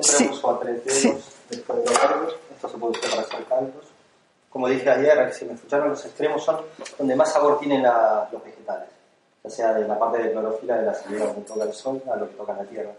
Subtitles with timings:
[0.00, 0.28] Siempre Sí.
[0.32, 1.14] uso a tres dedos Sí.
[1.50, 2.36] después de los caldos.
[2.54, 3.84] Esto se puede usar para hacer caldos.
[4.50, 6.60] Como dije ayer, si me escucharon, los extremos son
[6.98, 8.88] donde más sabor tienen la- los vegetales.
[9.42, 12.16] Ya sea de la parte de clorofila de la salida donde toca el sol a
[12.16, 12.90] lo que toca la tierra.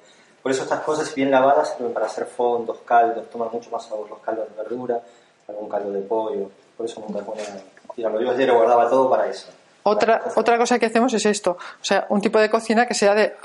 [0.43, 4.07] Por eso estas cosas, bien lavadas, sirven para hacer fondos, caldos, toman mucho más sabor
[4.09, 5.01] los caldos de verdura,
[5.47, 6.49] algún caldo de pollo.
[6.77, 7.41] Por eso nunca pone
[7.95, 8.21] tirarlo.
[8.21, 9.47] Yo ayer guardaba todo para eso.
[9.83, 13.13] Otra, otra cosa que hacemos es esto, o sea, un tipo de cocina que sea
[13.15, 13.35] de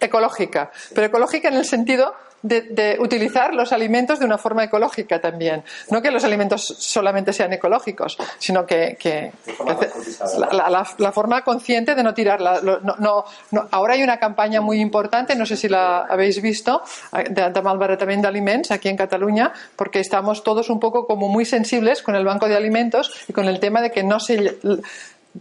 [0.00, 5.20] ecológica, pero ecológica en el sentido de, de utilizar los alimentos de una forma ecológica
[5.20, 5.62] también.
[5.90, 10.38] No que los alimentos solamente sean ecológicos, sino que, que- De forma que- conscientizada.
[10.38, 12.60] la, la- la- la forma consciente de no tirarla.
[12.60, 16.42] Lo- No, no- no- ahora hay una campaña muy importante, no sé si la habéis
[16.42, 16.82] visto,
[17.30, 21.44] de, de malbaratamiento de alimentos aquí en Cataluña, porque estamos todos un poco como muy
[21.44, 24.58] sensibles con el banco de alimentos y con el tema de que no se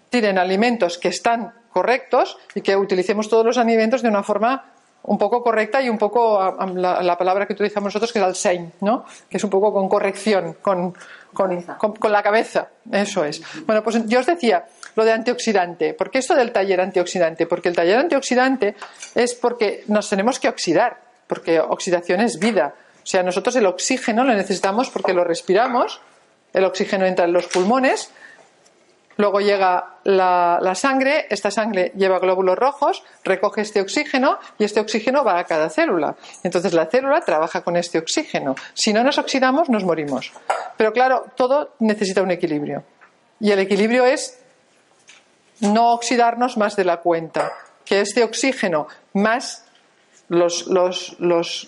[0.10, 4.66] tiren alimentos que están correctos y que utilicemos todos los alimentos de una forma
[5.04, 8.20] un poco correcta y un poco a- a la, la palabra que utilizamos nosotros que
[8.20, 9.06] es el sein, ¿no?
[9.30, 10.94] Que es un poco con corrección, con,
[11.34, 12.68] con, con- con la cabeza.
[12.92, 13.42] Eso es.
[13.66, 15.94] Bueno, pues yo os decía lo de antioxidante.
[15.94, 17.48] ¿Por qué esto del taller antioxidante?
[17.48, 18.76] Porque el taller antioxidante
[19.16, 22.76] es porque nos tenemos que oxidar, porque oxidación es vida.
[23.04, 26.00] O sea, nosotros el oxígeno lo necesitamos porque lo respiramos,
[26.54, 28.12] el oxígeno entra en los pulmones,
[29.18, 35.24] Luego llega la, sangre, esta sangre lleva glóbulos rojos, recoge este oxígeno y este oxígeno
[35.24, 36.16] va a cada célula.
[36.44, 38.56] Entonces la célula trabaja con este oxígeno.
[38.74, 40.32] Si no nos oxidamos, nos morimos.
[40.78, 42.84] Pero claro, todo necesita un equilibrio.
[43.40, 44.40] Y el equilibrio es
[45.60, 47.52] no oxidarnos más de la cuenta.
[47.86, 49.66] Que este oxígeno más
[50.30, 51.68] los, los, los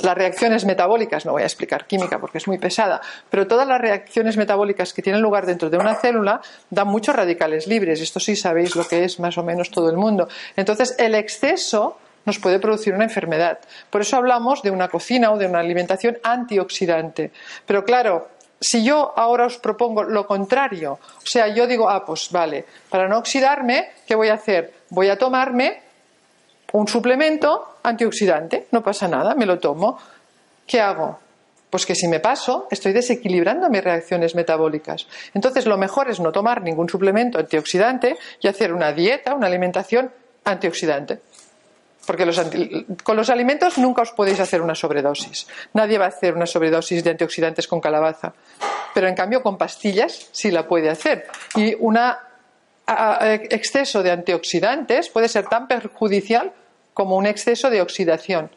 [0.00, 3.00] las reacciones metabólicas, no voy a explicar química porque es muy pesada,
[3.30, 6.40] pero todas las reacciones metabólicas que tienen lugar dentro de una célula
[6.70, 8.00] dan muchos radicales libres.
[8.00, 10.28] Esto sí sabéis lo que es más o menos todo el mundo.
[10.56, 13.58] Entonces, el exceso nos puede producir una enfermedad.
[13.90, 17.32] Por eso hablamos de una cocina o de una alimentación antioxidante.
[17.66, 18.28] Pero claro,
[18.60, 23.08] si yo ahora os propongo lo contrario, o sea, yo digo, ah, pues vale, para
[23.08, 24.72] no oxidarme, ¿qué voy a hacer?
[24.90, 25.82] Voy a tomarme
[26.74, 29.96] un suplemento antioxidante, no pasa nada, me lo tomo.
[30.66, 31.20] ¿Qué hago?
[31.70, 35.06] Pues que si me paso, estoy desequilibrando mis reacciones metabólicas.
[35.34, 40.10] Entonces, lo mejor es no tomar ningún suplemento antioxidante y hacer una dieta, una alimentación
[40.44, 41.20] antioxidante.
[42.06, 45.46] Porque los anti- con los alimentos nunca os podéis hacer una sobredosis.
[45.74, 48.32] Nadie va a hacer una sobredosis de antioxidantes con calabaza.
[48.92, 51.26] Pero en cambio con pastillas sí la puede hacer.
[51.54, 51.98] Y un
[52.86, 56.52] exceso de antioxidantes puede ser tan perjudicial
[56.94, 58.50] como un exceso de oxidación.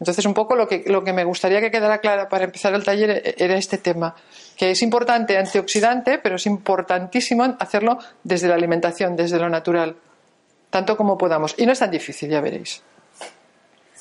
[0.00, 2.84] Entonces, un poco lo que, lo que me gustaría que quedara claro para empezar el
[2.84, 4.14] taller e- era este tema,
[4.56, 9.96] que es importante antioxidante, pero es importantísimo hacerlo desde la alimentación, desde lo natural,
[10.70, 11.54] tanto como podamos.
[11.58, 12.80] Y no es tan difícil, ya veréis.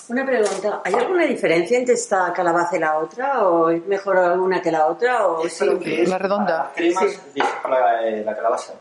[0.10, 3.46] Una pregunta, ¿hay alguna diferencia entre esta calabaza y la otra?
[3.48, 5.26] ¿O es mejor una que la otra?
[5.28, 5.66] ¿O sí?
[6.06, 6.64] La redonda.
[6.64, 7.42] para cremas, Sí.
[7.64, 8.74] para eh, la calabaza.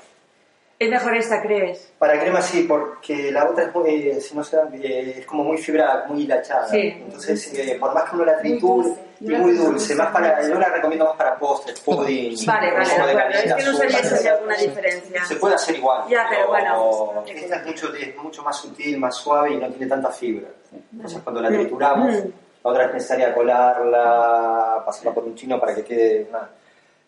[0.78, 1.90] ¿Es mejor esta, crees?
[1.98, 5.56] Para crema sí, porque la otra es, muy, si no se eh, es como muy
[5.56, 6.68] fibra, muy hilachada.
[6.68, 6.94] Sí.
[6.98, 8.90] Entonces, eh, por más que uno la triture,
[9.20, 12.36] y muy dulce, más para, yo la recomiendo más para postres, pudding.
[12.44, 13.30] Vale, vale, de acuerdo.
[13.30, 15.24] Es que no sabía si había alguna diferencia.
[15.24, 16.02] Se puede hacer igual.
[16.10, 17.24] Ya, pero bueno.
[17.26, 20.48] Esta es mucho, es mucho más sutil, más suave y no tiene tanta fibra.
[20.92, 22.28] Entonces, cuando la trituramos, Mm.
[22.64, 26.50] la otra es necesaria colarla, pasarla por un chino para que quede una...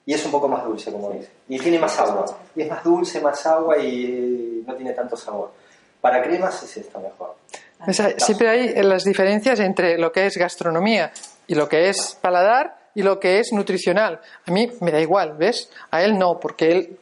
[0.08, 1.28] Y es un poco más dulce, como dice.
[1.50, 2.25] Y tiene más agua.
[2.56, 5.52] Y es más dulce, más agua y no tiene tanto sabor.
[6.00, 7.37] Para cremas es esta mejor.
[7.87, 11.12] O sea, siempre hay las diferencias entre lo que es gastronomía
[11.46, 14.21] y lo que es paladar y lo que es nutricional.
[14.45, 15.71] A mí me da igual, ¿ves?
[15.93, 16.99] A él no, porque él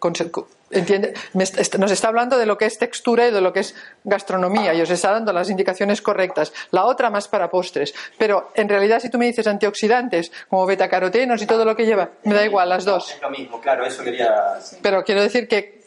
[0.70, 4.74] entiende, nos está hablando de lo que es textura y de lo que es gastronomía
[4.74, 6.52] y os está dando las indicaciones correctas.
[6.70, 7.94] La otra más para postres.
[8.18, 12.10] Pero en realidad, si tú me dices antioxidantes, como betacarotenos y todo lo que lleva,
[12.24, 13.12] me da igual, las dos.
[13.12, 14.58] Es lo mismo, claro, eso quería.
[14.82, 15.80] Pero quiero decir que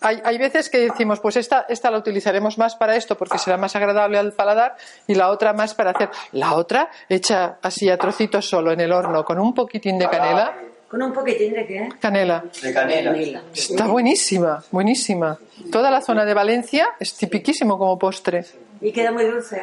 [0.00, 3.56] hay, hay, veces que decimos, pues esta, esta la utilizaremos más para esto porque será
[3.56, 4.76] más agradable al paladar
[5.06, 6.10] y la otra más para hacer.
[6.32, 10.54] La otra hecha así a trocitos solo en el horno con un poquitín de canela.
[10.88, 11.88] ¿Con un poquitín de qué?
[11.98, 12.44] Canela.
[12.62, 13.42] De canela.
[13.52, 15.38] Está buenísima, buenísima.
[15.72, 18.44] Toda la zona de Valencia es tipiquísimo como postre.
[18.80, 19.62] Y queda muy dulce.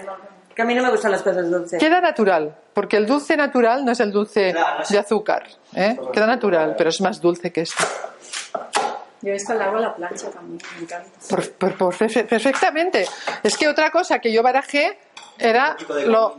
[0.56, 1.80] Que a mí no me gustan las cosas dulces.
[1.80, 4.54] Queda natural, porque el dulce natural no es el dulce
[4.90, 5.48] de azúcar.
[5.74, 5.98] ¿eh?
[6.12, 7.84] Queda natural, pero es más dulce que esto.
[9.22, 11.10] Yo esto la hago a la plancha también, me encanta.
[11.30, 13.06] Por- por- por- perfe- perfectamente.
[13.44, 14.98] Es que otra cosa que yo barajé
[15.38, 16.36] era de lo,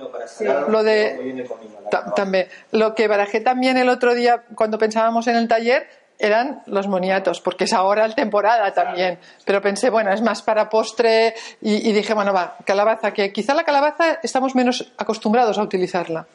[0.68, 2.48] lo de comino, la Ta- también.
[2.72, 5.88] Lo que barajé también el otro día cuando pensábamos en el taller
[6.18, 9.18] eran los moniatos, porque es ahora el temporada también.
[9.44, 13.54] Pero pensé, bueno, es más para postre y, y dije, bueno, va, calabaza, que quizá
[13.54, 16.26] la calabaza estamos menos acostumbrados a utilizarla.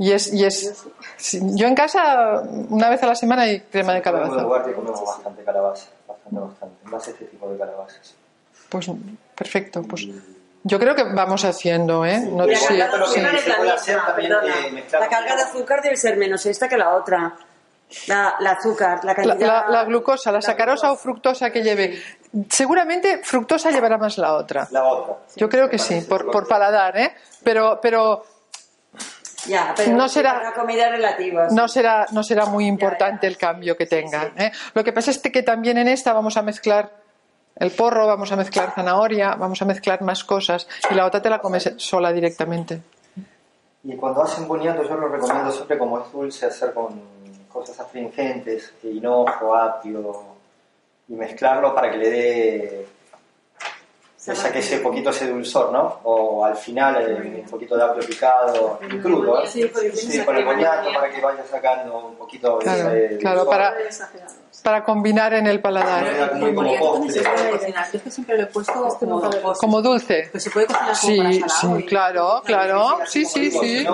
[0.00, 0.84] Y es, y es
[1.16, 4.36] sí, yo en casa una vez a la semana hay crema de En calabaza.
[4.36, 6.76] un lugar que comemos bastante calabaza, bastante, bastante.
[6.84, 8.14] Más este tipo de calabazas.
[8.68, 8.90] Pues
[9.34, 10.06] perfecto, pues
[10.62, 12.20] yo creo que vamos haciendo, ¿eh?
[12.20, 13.20] No, Y la sí, carga sí.
[13.20, 13.28] la
[14.46, 17.34] eh, La carga de azúcar debe ser menos esta que la otra.
[18.06, 19.64] La, la azúcar, la La, cantidad...
[19.66, 21.98] la- la glucosa, la sacarosa o fructosa que lleve.
[22.50, 24.68] Seguramente fructosa llevará más la otra.
[24.70, 25.14] La otra.
[25.36, 27.14] Yo creo que sí, por, por paladar, ¿eh?
[27.42, 28.22] Pero, pero
[29.46, 31.48] Ya, pero No será- Una comida relativa.
[31.50, 34.32] no será, no será muy importante el cambio que tenga.
[34.36, 34.50] ¿eh?
[34.74, 36.90] Lo que pasa es que también en esta vamos a mezclar
[37.56, 41.30] el porro, vamos a mezclar zanahoria, vamos a mezclar más cosas y la otra te
[41.30, 42.80] la comes sola directamente.
[43.84, 47.00] Y cuando hacen boniato yo lo recomiendo siempre como es dulce hacer con
[47.48, 50.24] cosas astringentes, hinojo, apio
[51.08, 52.88] y mezclarlo para que le dé
[54.26, 56.00] esa que ese poquito ese dulzor, ¿no?
[56.04, 59.46] O al final eh, un poquito de apio picado y crudo, ¿eh?
[59.46, 60.88] Sí, con el boniato.
[60.92, 63.56] para que vaya sacando un poquito de Claro, ese claro, dulzor.
[63.56, 64.34] para- Exagerado.
[64.62, 66.30] Para combinar en el paladar.
[66.40, 67.12] Como postre.
[67.12, 67.86] se puede cocinar.
[67.92, 69.40] Yo es que siempre lo he puesto como postre.
[69.60, 70.28] Como dulce.
[70.30, 72.98] Pues se puede cocinar como Sí, para sí, salado y- claro, claro.
[73.06, 73.86] Sí, sí, sí.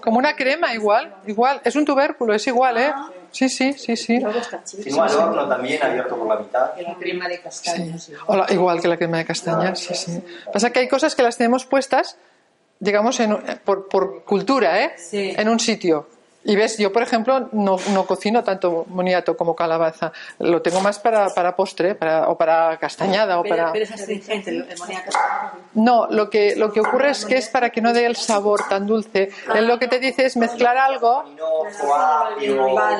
[0.00, 1.60] Como una crema igual, igual.
[1.64, 2.92] Es un tubérculo, es igual, ¿eh?
[3.30, 4.18] Sí, sí, sí, sí.
[4.18, 4.30] Chido.
[4.64, 6.70] Si no al horno también abierto por la mitad.
[6.78, 7.98] La crema de castaña.
[7.98, 8.12] sí.
[8.26, 10.22] O la- igual que la crema de castaña, sí, sí.
[10.52, 12.16] Pasa que hay cosas que las tenemos puestas,
[12.78, 14.92] digamos, en, un- por, por cultura, ¿eh?
[14.98, 15.34] Sí.
[15.36, 16.08] En un sitio.
[16.44, 20.12] Y ves, yo por ejemplo no, no cocino tanto moniato como calabaza.
[20.40, 23.72] Lo tengo más para, para postre para, o para castañada o Pero, para...
[23.72, 25.10] pero es astringente el boniato.
[25.74, 28.62] No, lo que, lo que ocurre es que es para que no dé el sabor
[28.68, 29.30] tan dulce.
[29.54, 31.24] Él lo que te dice es mezclar algo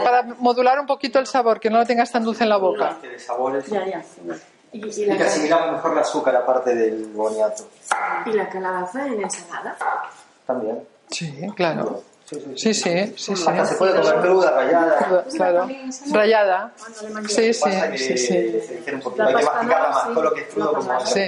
[0.05, 2.97] para modular un poquito el sabor, que no lo tengas tan dulce en la boca.
[3.03, 3.67] de sabores.
[3.67, 4.03] Ya, ya.
[4.03, 4.21] sí.
[4.75, 7.65] Y, y que asimilamos mejor el azúcar aparte del boniato.
[8.25, 9.77] y la calabaza en ensalada.
[10.47, 10.83] También.
[11.11, 12.03] Sí, claro.
[12.56, 15.25] Sí, sí, Sí, sí, se puede comer cruda, rallada.
[15.34, 15.69] Claro.
[16.11, 16.73] Rayada.
[17.29, 18.19] Sí, sí, sí, sí.
[18.19, 19.23] se digiere un poquito.
[19.25, 20.14] Hay que masticarla más.
[20.14, 21.20] Todo lo que es crudo, como Sí,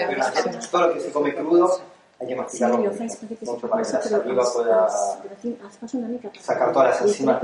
[0.71, 1.81] todo lo que se come crudo,
[2.21, 3.03] hay que masticarlo mucho,
[3.43, 4.89] mucho para que la saliva pueda
[6.41, 7.43] sacar todas las enzimas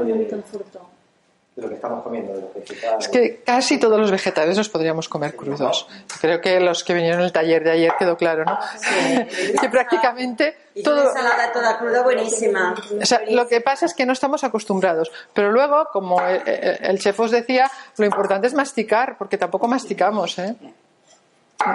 [1.61, 3.05] de, lo que estamos comiendo, de los vegetales.
[3.05, 5.87] Es que casi todos los vegetales los podríamos comer crudos.
[6.21, 8.59] Creo que los que vinieron el taller de ayer quedó claro, ¿no?
[9.61, 11.01] que prácticamente Y todo...
[11.01, 12.75] una ensalada toda cruda buenísima.
[13.01, 15.11] O sea, lo que pasa es que no estamos acostumbrados.
[15.35, 20.57] Pero luego, como el, chef os decía, lo importante es masticar, porque tampoco masticamos, ¿eh?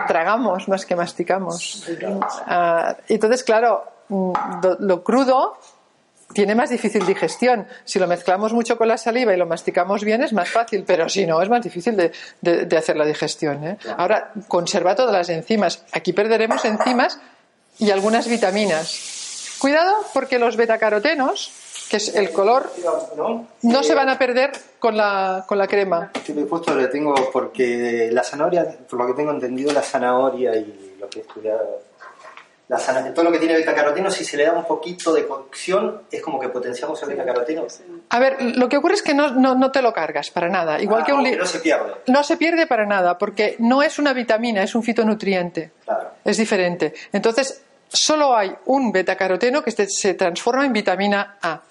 [0.07, 1.87] Tragamos más que masticamos.
[2.47, 4.33] Ah, entonces, claro, mm,
[4.79, 5.57] lo crudo
[6.35, 7.65] tiene más difícil digestión.
[7.85, 11.09] Si lo mezclamos mucho con la saliva y lo masticamos bien es más fácil, pero
[11.09, 12.11] si no es más difícil de,
[12.41, 13.63] de- de hacer la digestión.
[13.65, 13.77] ¿eh?
[13.97, 15.83] Ahora, conserva todas las enzimas.
[15.93, 17.17] Aquí perderemos enzimas
[17.79, 19.55] y algunas vitaminas.
[19.59, 21.51] Cuidado porque los betacarotenos,
[21.89, 22.69] que es el color,
[23.61, 23.83] ¿No?
[23.83, 26.11] se van a perder con la, con la crema.
[26.27, 30.97] He puesto, le tengo, porque la zanahoria, por lo que tengo entendido, la zanahoria y
[30.99, 31.81] lo que he estudiado,
[32.67, 36.01] la zana- todo lo que tiene betacaroteno, si se le da un poquito de cocción,
[36.11, 37.67] es como que potenciamos el betacaroteno.
[38.09, 40.81] A ver, lo que ocurre es que no, no, no te lo cargas para nada.
[40.81, 41.93] Igual Ah, que un li- no se pierde.
[42.07, 45.71] no se pierde para nada, porque no es una vitamina, es un fitonutriente.
[45.83, 46.09] Claro.
[46.23, 46.93] Es diferente.
[47.13, 51.61] Entonces, solo hay un betacaroteno que se- se transforma en vitamina A.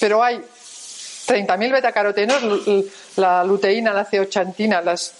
[0.00, 0.42] Pero hay
[1.26, 2.42] 30.000 betacarotenos,
[3.16, 5.12] la luteína, la ceoxantina, las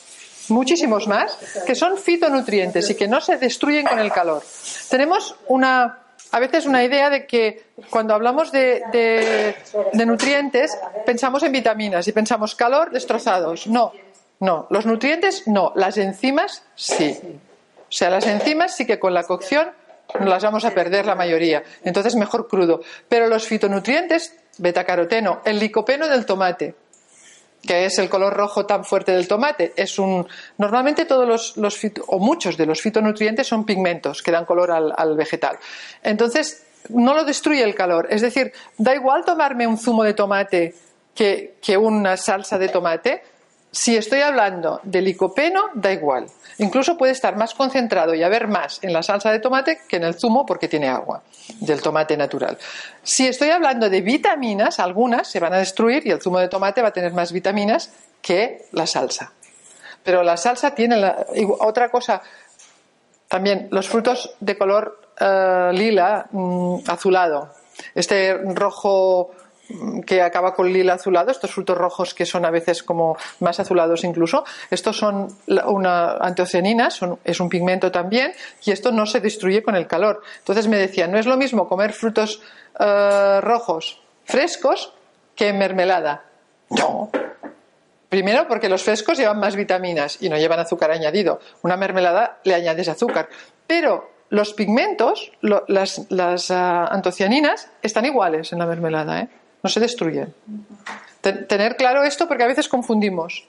[0.51, 4.43] muchísimos más, que son fitonutrientes y que no se destruyen con el calor.
[4.89, 5.99] Tenemos una
[6.33, 9.57] a veces una idea de que cuando hablamos de, de-
[9.93, 13.67] de nutrientes pensamos en vitaminas y pensamos calor, destrozados.
[13.67, 13.93] No,
[14.39, 14.69] no.
[14.71, 15.73] Los nutrientes no.
[15.75, 17.19] Las enzimas sí.
[17.79, 19.73] O sea, las enzimas sí que con la cocción
[20.21, 21.65] las vamos a perder la mayoría.
[21.83, 22.81] Entonces mejor crudo.
[23.09, 26.77] Pero los fitonutrientes, betacaroteno, el licopeno del tomate,
[27.67, 29.73] que es el color rojo tan fuerte del tomate.
[29.77, 30.27] Es un
[30.59, 34.71] normalmente todos los, los fito- o muchos de los fitonutrientes son pigmentos que dan color
[34.71, 35.59] al, al vegetal.
[36.03, 38.07] Entonces no lo destruye el calor.
[38.11, 40.75] Es decir, da igual tomarme un zumo de tomate
[41.15, 43.23] que, que una salsa de tomate.
[43.73, 46.27] Si estoy hablando de licopeno, da igual.
[46.59, 50.05] Incluso puede estar más concentrado y haber más en la salsa de tomate que en
[50.05, 51.23] el zumo porque tiene agua
[51.61, 52.59] del tomate natural.
[53.03, 56.83] Si estoy hablando de vitaminas, algunas se van a destruir y el zumo de tomate
[56.83, 59.33] va a tener más vitaminas que la salsa.
[60.03, 61.27] Pero la salsa tiene la-
[61.61, 62.21] otra cosa
[63.29, 67.51] también los frutos de color eh, lila mm, azulado.
[67.95, 69.31] Este rojo
[70.07, 74.05] que acaba con lila azulado, estos frutos rojos que son a veces como más azulados
[74.05, 75.29] incluso, estos son
[75.67, 78.33] una antocianinas, son- es un pigmento también,
[78.65, 80.23] y esto no se destruye con el calor.
[80.39, 82.43] Entonces me decían, no es lo mismo comer frutos
[82.79, 84.93] eh, rojos frescos
[85.35, 86.25] que mermelada.
[86.71, 87.11] No,
[88.09, 91.39] Primero porque los frescos llevan más vitaminas y no llevan azúcar añadido.
[91.63, 93.29] Una mermelada le añades azúcar.
[93.69, 99.29] Pero los pigmentos, las, ah, antocianinas, están iguales en la mermelada, ¿eh?
[99.63, 100.35] No se destruyen.
[101.21, 103.47] Ten- tener claro esto porque a veces confundimos.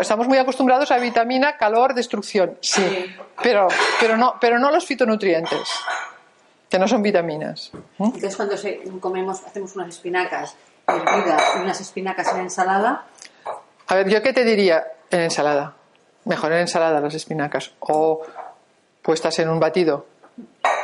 [0.00, 2.58] Estamos muy acostumbrados a vitamina, calor, destrucción.
[2.60, 3.06] Sí,
[3.42, 3.68] pero,
[4.00, 5.68] pero, no, pero no los fitonutrientes,
[6.68, 7.70] que no son vitaminas.
[7.98, 8.04] ¿Mm?
[8.04, 10.56] Entonces, cuando se- comemos, hacemos unas espinacas
[10.86, 13.06] hervidas y unas espinacas en ensalada,
[13.88, 15.74] A ver, ¿yo qué te diría en ensalada?
[16.26, 17.72] Mejor en ensalada las espinacas.
[17.80, 18.22] O
[19.02, 20.06] puestas en un batido.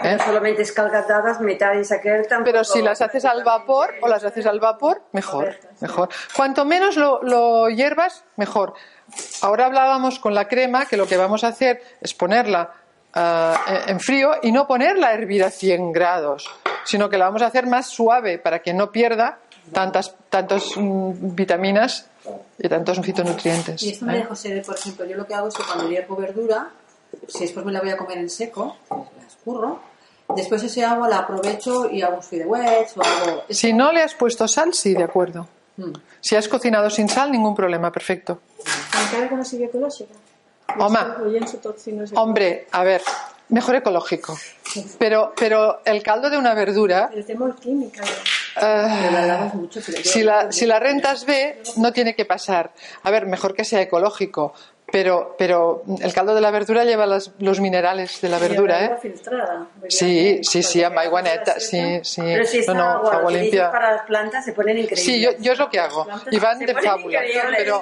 [0.03, 0.19] ¿Eh?
[0.25, 2.45] solamente escalgatadas, metades tampoco.
[2.45, 6.09] Pero si las haces al vapor o las haces al vapor, mejor, mejor.
[6.35, 8.75] Cuanto menos lo, lo hiervas, mejor.
[9.43, 12.73] Ahora hablábamos con la crema que lo que vamos a hacer es ponerla
[13.15, 16.51] ah, en- frío y no ponerla a hervir a 100 grados,
[16.85, 19.39] sino que la vamos a hacer más suave para que no pierda
[19.73, 22.07] tantas tantos mm, vitaminas
[22.59, 23.83] y tantos fitonutrientes.
[23.83, 24.19] Y esto me ¿eh?
[24.19, 26.69] dejo ser, por ejemplo, yo lo que hago es que cuando hiervo verdura,
[27.29, 28.77] si después me la voy a comer en seco,
[29.47, 29.79] escurro,
[30.35, 33.45] después ese agua la aprovecho y hago un fideuets o algo...
[33.49, 35.49] Si no le has puesto sal, sí, de acuerdo.
[36.21, 38.41] Si has cocinado sin sal, ningún problema, perfecto.
[38.59, 39.13] És
[42.17, 43.03] Hombre, a ver,
[43.51, 44.37] mejor ecológico.
[44.99, 47.09] Pero, pero el caldo de una verdura,
[49.71, 52.73] yo- si, la, si la rentas B, no tiene que pasar.
[53.05, 54.55] A ver, mejor que sea ecológico.
[54.93, 58.97] Pero, pero el caldo de la verdura lleva las- los minerales de la verdura, ¿eh?
[59.03, 59.67] filtrada.
[59.89, 62.23] Sí, sí, sí, perquè amb aigua la neta, seca- sí, sí.
[62.23, 63.71] Pero si No, no, agua, agua limpia.
[63.73, 65.05] para las plantas se ponen increíbles.
[65.05, 66.07] Sí, yo, yo es lo que hago.
[66.31, 67.21] Y van de fábula.
[67.57, 67.81] Pero,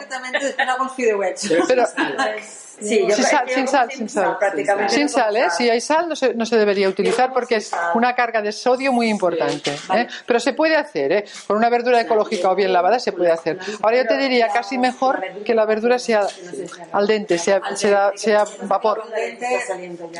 [1.69, 1.85] pero,
[2.81, 4.37] Sí, yo sin sal, sin sal, sin sal.
[4.89, 5.47] Sin sal, ¿eh?
[5.57, 8.93] Si hay sal no se, no se debería utilizar porque es una carga de sodio
[8.93, 9.77] muy importante.
[9.95, 10.09] ¿eh?
[10.27, 11.25] Pero se puede hacer, ¿eh?
[11.47, 13.59] Con una verdura ecológica o bien lavada se puede hacer.
[13.81, 16.27] Ahora yo te diría casi mejor que la verdura sea
[16.95, 19.03] al dente, sea, sea, sea vapor.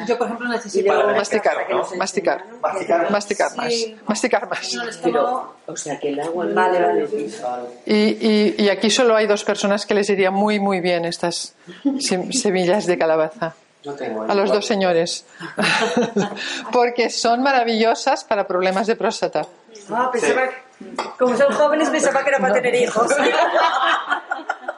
[0.07, 0.93] Yo, por ejemplo, necesito...
[1.07, 2.45] Masticar, nos masticar.
[2.61, 3.11] Masticar.
[3.11, 3.97] Masticar más, Sí.
[4.07, 4.75] masticar más.
[4.75, 6.47] estómago, O sea, que el agua...
[6.53, 7.09] Vale, vale.
[7.87, 11.55] Y, y, y aquí solo hay dos personas que les iría muy, muy bien estas
[11.85, 13.55] sem- semillas de calabaza.
[13.83, 15.27] Yo tengo ahí A los dos señores.
[16.73, 19.47] Porque son maravillosas para problemas de próstata.
[19.91, 20.43] Ah, pensaba.
[21.19, 23.07] Como son jóvenes pensaba que era para tener hijos.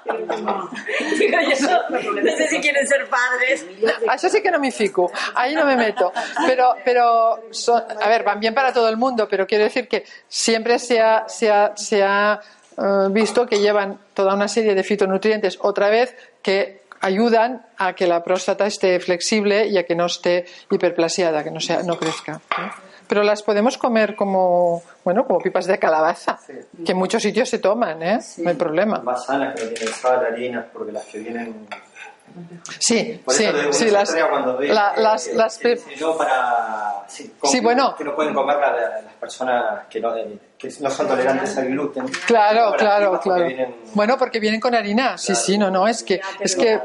[0.07, 1.79] Digo yo,
[2.23, 3.67] no sé si quieren ser padres.
[4.09, 6.13] A eso sí que no me fico, ahí no me meto.
[6.47, 10.05] Pero, pero son- a ver, van bien para todo el mundo, pero quiero decir que
[10.29, 12.41] siempre se ha, se ha, se ha,
[12.79, 18.07] eh, visto que llevan toda una serie de fitonutrientes, otra vez, que ayudan a que
[18.07, 22.41] la próstata esté flexible y a que no esté hiperplasiada, que no, sea, no crezca.
[22.59, 22.86] ¿eh?
[23.09, 26.39] Pero las podemos comer como, bueno, como pipas de calabaza,
[26.85, 28.19] que en muchos sitios se toman, ¿eh?
[28.39, 28.99] No hay problema.
[28.99, 31.67] Más sanas que no tienen sal, harinas, porque las que vienen.
[32.79, 35.59] Sí, Por sí, eso sí, las, cuando la- eh, las, eh, las
[36.19, 37.05] para.
[37.09, 37.95] Sí, Sí, bueno.
[37.97, 40.15] Que no pueden comer la- la- las personas que no,
[40.59, 42.07] que no son tolerantes al gluten.
[42.27, 43.47] Claro, claro, claro.
[43.47, 45.17] vienen- Bueno, porque vienen con harina.
[45.19, 46.81] Sí, sí, no, no, es que es que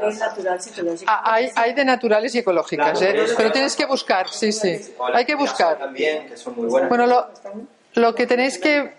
[1.06, 3.26] hay, hay de naturales y ecológicas, Claro, ¿eh?
[3.36, 4.94] Pero tienes que buscar, sí, sí.
[5.12, 5.78] Hay que buscar.
[5.78, 6.88] También, que son muy buenas.
[6.88, 7.28] Bueno, lo,
[7.94, 8.94] lo que tenéis que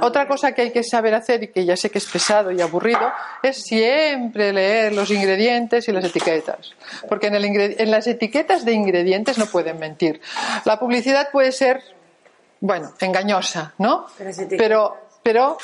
[0.00, 2.60] otra cosa que hay que saber hacer y que ya sé que es pesado y
[2.60, 3.12] aburrido
[3.42, 6.72] es siempre leer los ingredientes y las etiquetas.
[7.08, 7.44] Porque en, el
[7.78, 10.20] en las etiquetas de ingredientes no pueden mentir.
[10.64, 11.82] La publicidad puede ser
[12.60, 14.06] bueno, engañosa, ¿no?
[14.16, 14.48] Pero.
[14.56, 15.58] Pero, pero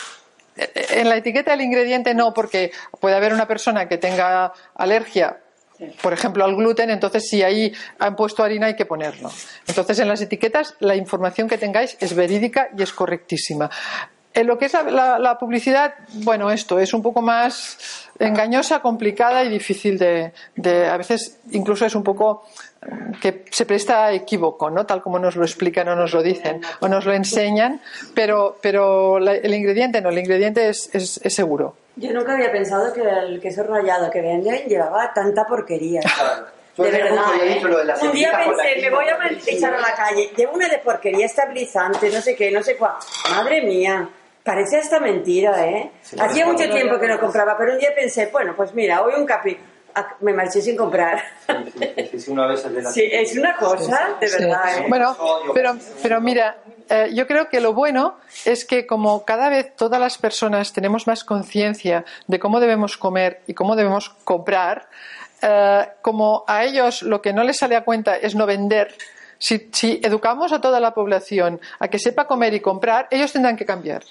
[0.57, 5.39] eh, en la etiqueta del ingrediente no, porque puede haber una persona que tenga alergia,
[6.03, 9.31] por ejemplo, al gluten, entonces si ahí han puesto harina hay que ponerlo.
[9.67, 13.71] Entonces en las etiquetas la información que tengáis es verídica y es correctísima.
[14.33, 19.49] En lo que es la, publicidad, bueno, esto es un poco más engañosa, complicada y
[19.49, 20.33] difícil de,
[20.89, 22.45] a veces incluso es un poco
[22.81, 24.87] mm, que se presta a equívoco, ¿no?
[24.87, 27.81] Tal como nos lo explican o nos lo dicen o nos lo enseñan,
[28.15, 31.75] pero, pero la- el ingrediente no, el ingrediente es- es seguro.
[32.01, 36.01] Yo nunca había pensado que el queso rallado que venden llevaba tanta porquería.
[36.77, 37.61] De verdad, ¿eh?
[38.03, 40.31] Un día pensé, me voy a echar a la calle.
[40.35, 42.95] Llevo una de porquería estabilizante, no sé qué, no sé cuál.
[43.31, 44.09] Madre mía,
[44.43, 45.91] parece hasta mentira, ¿eh?
[46.19, 49.27] Hacía mucho tiempo que no compraba, pero un día pensé, bueno, pues mira, hoy un
[49.27, 49.59] capi...
[49.95, 51.23] ah, Me marché sin comprar.
[51.47, 54.37] Sí, sí, sí, sí, una vez el de la Sí, es una cosa, de Sí.
[54.43, 54.87] verdad, ¿eh?
[54.89, 55.17] Bueno,
[55.55, 60.01] pero, pero mira, eh, yo creo que lo bueno es que como cada vez todas
[60.01, 64.89] las personas tenemos más conciencia de cómo debemos comer y cómo debemos comprar,
[65.43, 68.95] eh, como a ellos lo que no les sale a cuenta es no vender,
[69.39, 73.57] si, si educamos a toda la población a que sepa comer y comprar, ellos tendrán
[73.57, 74.03] que cambiar.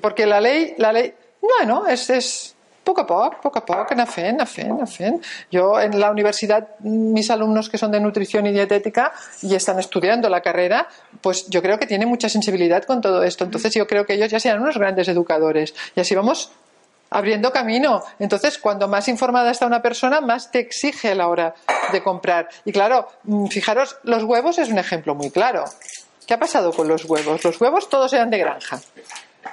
[0.00, 2.56] Porque la ley, la ley, bueno, es, es
[2.90, 5.24] poco a poco, poco a poco, anar fent, anar fent, anar fent.
[5.50, 10.28] Yo en la universidad, mis alumnos que son de nutrición y dietética y están estudiando
[10.28, 10.88] la carrera,
[11.20, 13.44] pues yo creo que tienen mucha sensibilidad con todo esto.
[13.44, 15.74] Entonces yo creo que ellos ya serán unos grandes educadores.
[15.94, 16.50] Y así vamos
[17.10, 18.02] abriendo camino.
[18.18, 21.54] Entonces, cuando más informada está una persona, más te exige a la hora
[21.92, 22.48] de comprar.
[22.64, 25.64] Y claro, mm, fijaros, los huevos es un ejemplo muy claro.
[26.26, 27.44] ¿Qué ha pasado con los huevos?
[27.44, 28.80] Los huevos todos eran de granja.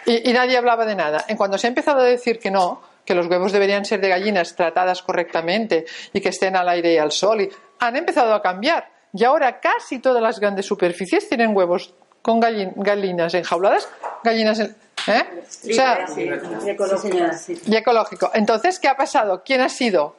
[0.06, 1.26] Y, y nadie hablaba de nada.
[1.28, 4.10] En cuando se ha empezado a decir que no, que los huevos deberían ser de
[4.10, 7.50] gallinas tratadas correctamente y que estén al aire y al sol, y
[7.80, 8.92] han empezado a cambiar.
[9.14, 13.88] Y ahora casi todas las grandes superficies tienen huevos con gallin- gallinas enjauladas,
[14.24, 14.76] gallinas en-
[15.08, 15.24] ¿eh?
[15.72, 15.74] O
[17.66, 18.30] y ecológico.
[18.34, 19.42] Entonces, ¿qué ha pasado?
[19.46, 20.16] ¿Quién ha sido?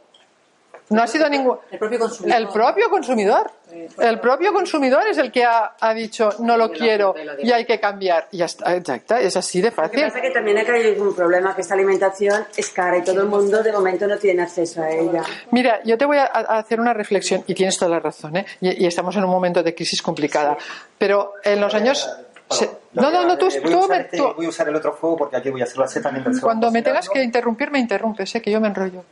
[0.90, 1.58] No ha sido ningún.
[1.70, 2.38] El propio consumidor.
[2.40, 3.50] El propio consumidor.
[3.98, 7.78] El propio consumidor es el que ha, ha dicho no lo quiero y hay que
[7.78, 8.28] cambiar.
[8.32, 10.02] Y ya está, exacto, es así de Lo que fácil.
[10.04, 13.62] pasa que también hay un problema, que esta alimentación es cara y todo el mundo
[13.62, 15.22] de momento no tiene acceso a ella.
[15.50, 18.46] Mira, yo te voy a, a hacer una reflexión, y tienes toda la razón, ¿eh?
[18.60, 20.56] y, y estamos en un momento de crisis complicada.
[20.96, 22.08] Pero en los años.
[22.50, 24.74] se- no, no, no, tú, Eh, voy, tú usar este- tú- voy a usar el
[24.76, 27.70] otro fuego porque aquí voy a hacer la Z del cuando me tengas que interrumpir,
[27.70, 28.42] me interrumpes, ¿eh?
[28.42, 29.04] que yo me enrollo.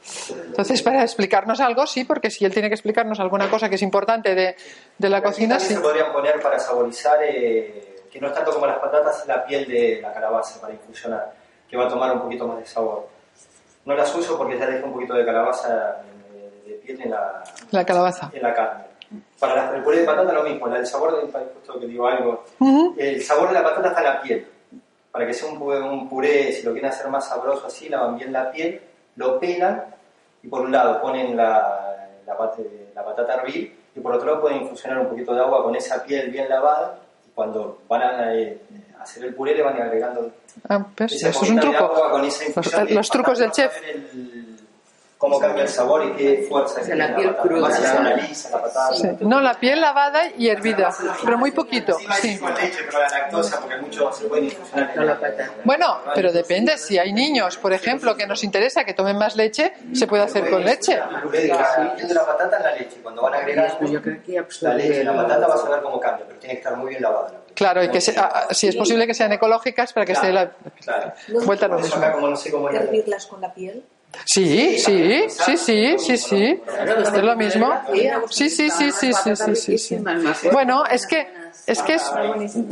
[0.47, 3.83] Entonces, para explicarnos algo, sí, porque si él tiene que explicarnos alguna cosa que es
[3.83, 4.57] importante de,
[4.99, 5.75] de la Aquí cocina, sí.
[5.75, 9.67] se podrían poner para saborizar, eh, que no es tanto como las patatas, la piel
[9.69, 11.33] de la calabaza para infusionar,
[11.69, 13.09] que va a tomar un poquito más de sabor.
[13.85, 15.97] No las uso porque ya dejé un poquito de calabaza
[16.35, 18.31] eh, de piel en la, La calabaza.
[18.33, 18.85] en la carne.
[19.39, 22.95] Para el puré de patata lo mismo, el sabor de, justo que digo algo, Ujú.
[22.99, 24.47] el sabor de la patata está en la piel.
[25.13, 28.17] Para que sea un puré, un puré, si lo quieren hacer más sabroso así, lavan
[28.17, 28.81] bien la piel,
[29.17, 29.85] lo pelan
[30.43, 32.35] y por un lado ponen la, la,
[32.95, 35.75] la patata a hervir y por otro lado pueden infusionar un poquito de agua con
[35.75, 38.61] esa piel bien lavada y cuando van a eh,
[39.01, 40.31] hacer el puré le van agregando
[40.69, 41.85] Ah, esa Eso es un truco.
[41.85, 43.73] agua con esa Los, los trucos del chef.
[43.89, 44.36] el-
[45.19, 47.49] cómo cambia el sabor y qué fuerza sea, tiene la piel patata.
[47.49, 48.95] cruda, se la- analiza la patata.
[48.95, 49.09] Sí.
[49.21, 50.91] No, la piel lavada y hervida,
[51.25, 51.97] pero muy poquito.
[52.21, 52.39] Sí.
[52.39, 53.29] la
[55.21, 55.53] se la.
[55.65, 56.77] Bueno, pero depende.
[56.79, 60.49] Si hay niños, por ejemplo, que nos interesa que tomen más leche, se puede hacer
[60.51, 60.97] con leche.
[60.97, 61.07] La,
[62.15, 62.97] la patata la leche.
[63.03, 66.39] Cuando van a agregar que la leche la patata vas a ver cómo cambia, pero
[66.39, 67.33] tiene que estar muy bien lavada.
[67.33, 67.39] la.
[67.55, 70.31] Claro, y que se- ah, ah, si es posible que sean ecológicas para que esté
[70.31, 70.51] la
[70.83, 71.13] Claro.
[71.47, 71.97] vuelta a lo mismo.
[71.97, 73.83] acá como no sé cómo es la- hervirlas con la piel.
[74.25, 76.61] Sí, sí, sí, sí, sí, sí.
[77.01, 77.73] Es lo mismo.
[78.31, 79.99] Sí, sí, sí, sí, sí, sí, sí.
[80.53, 81.29] Bueno, es que
[81.67, 82.03] es que es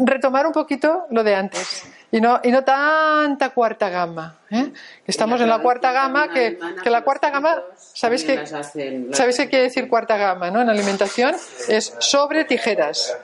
[0.04, 4.38] retomar un poquito lo de antes y no y no tanta cuarta gama.
[4.50, 4.72] ¿eh?
[5.06, 9.64] Estamos en la cuarta gama que, que la cuarta gama sabéis que sabéis qué quiere
[9.64, 10.62] decir cuarta gama, ¿no?
[10.62, 11.34] En alimentación
[11.68, 13.16] es sobre tijeras.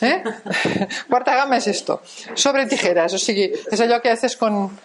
[0.00, 0.22] ¿Eh?
[1.08, 2.02] Cuarta gama es esto,
[2.34, 4.78] sobre tijeras, o sigui, es que haces con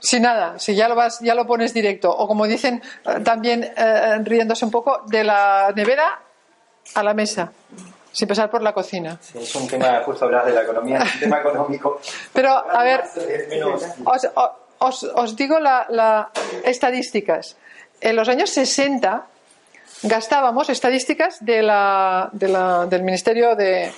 [0.00, 3.64] sin nada, si ya lo vas, ya lo pones directo, o como dicen eh, también
[3.76, 6.20] eh, riéndose un poco de la nevera
[6.94, 7.50] a la mesa,
[8.12, 9.18] sin pasar por la cocina.
[9.20, 12.00] Sí, es un tema, justo hablar de la economía, es un tema económico.
[12.32, 13.04] Pero a ver,
[14.04, 14.28] os,
[14.78, 16.30] os, os digo las la,
[16.64, 17.56] estadísticas.
[18.00, 19.26] En los años 60
[20.02, 23.90] gastábamos estadísticas de la, de la- del Ministerio de,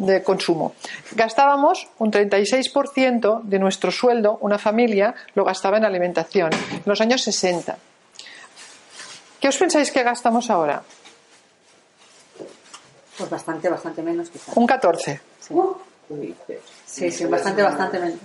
[0.00, 0.74] de Consumo.
[1.12, 7.22] Gastábamos un 36% de nuestro sueldo, una familia lo gastaba en alimentación, en los años
[7.22, 7.76] 60.
[9.40, 10.82] ¿Qué os pensáis que gastamos ahora?
[13.16, 14.56] Pues bastante, bastante menos quizás.
[14.56, 15.20] Un 14.
[16.86, 18.18] Sí, sí, bastante, bastante menos.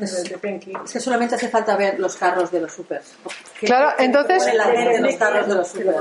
[0.00, 3.12] Es que solamente hace falta ver los carros de los supers.
[3.60, 4.42] ¿Qué- Claro, entonces-?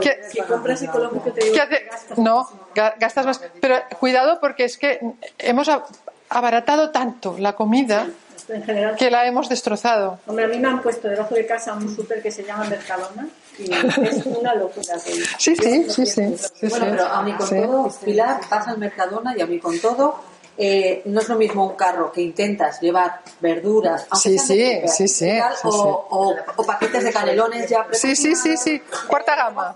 [0.01, 1.89] ¿Qué- Si compras ecológico te digo ¿Qué hace?
[2.15, 3.41] No, gastas más.
[3.61, 4.99] Pero cuidado porque es que
[5.37, 5.83] hemos a-
[6.29, 8.07] abaratado tanto la comida
[8.47, 8.95] En general.
[8.95, 10.19] que la hemos destrozado.
[10.27, 13.27] Hombre, a mí me han puesto debajo de casa un súper que se llama Mercadona
[13.59, 14.97] y es una locura.
[14.99, 16.35] Sí, sí, sí, sí.
[16.37, 19.77] sí, bueno, pero aun y con todo, Pilar, vas al Mercadona y aun y con
[19.79, 20.19] todo,
[20.63, 25.27] eh, no es lo mismo un carro que intentas llevar verduras, Sí, sí, sí, sí,
[25.27, 25.79] y tal, sí, o, sí.
[25.83, 28.79] o- o paquetes de canelones ya Sí, sí, sí, sí.
[29.07, 29.73] Cuarta gama.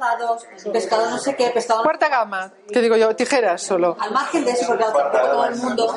[0.72, 2.52] pescado no sé qué, pescado Cuarta gama.
[2.72, 3.98] Que digo yo, tijeras solo.
[4.00, 5.96] Al margen de eso, porque claro, tampoco todo el mundo...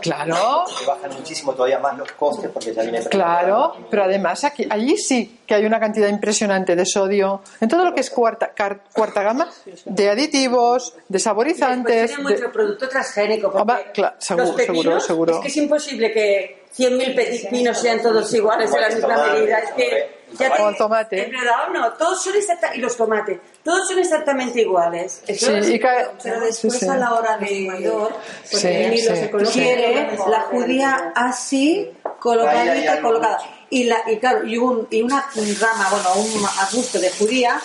[0.00, 0.64] Claro.
[0.78, 4.96] Que bajan muchísimo todavía más los costes porque ya viene Claro, pero además aquí, allí
[4.96, 8.80] sí que hay una cantidad impresionante de sodio, en todo lo que es cuarta, car-
[8.92, 9.48] cuarta gama,
[9.84, 12.14] de aditivos, de saborizantes.
[12.14, 13.50] Tiene de- mucho producto transgénico.
[13.52, 15.34] Porque claro, seguro, los pepinos, seguro, seguro.
[15.34, 19.58] Es que es imposible que 100.000 pepinos sean todos iguales de la misma medida.
[19.58, 21.20] Es que ya O el tomate.
[21.20, 22.78] Es verdad o no, todos son exactamente.
[22.78, 25.22] Y los tomates, todos son exactamente iguales.
[25.26, 26.88] Sí, es- y cae- Pero después sí.
[26.88, 28.12] a la hora del comedor,
[28.44, 29.58] Sí, pues, sí.
[29.60, 33.38] quiere la judía así, colocadita, colocada.
[33.68, 35.20] Y, la, y claro, y, un, y una
[35.60, 37.60] rama, bueno, un arbusto de judía,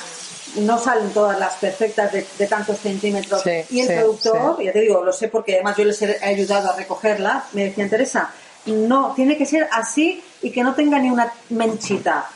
[0.58, 3.42] no salen todas las perfectas de, de tantos centímetros.
[3.44, 6.24] Sí, y el sí, productor, ya te digo, lo sé porque además yo les he
[6.24, 8.30] ayudado a recogerla, me decían, Teresa,
[8.66, 12.30] no, tiene que ser así y que no tenga ni una menchita.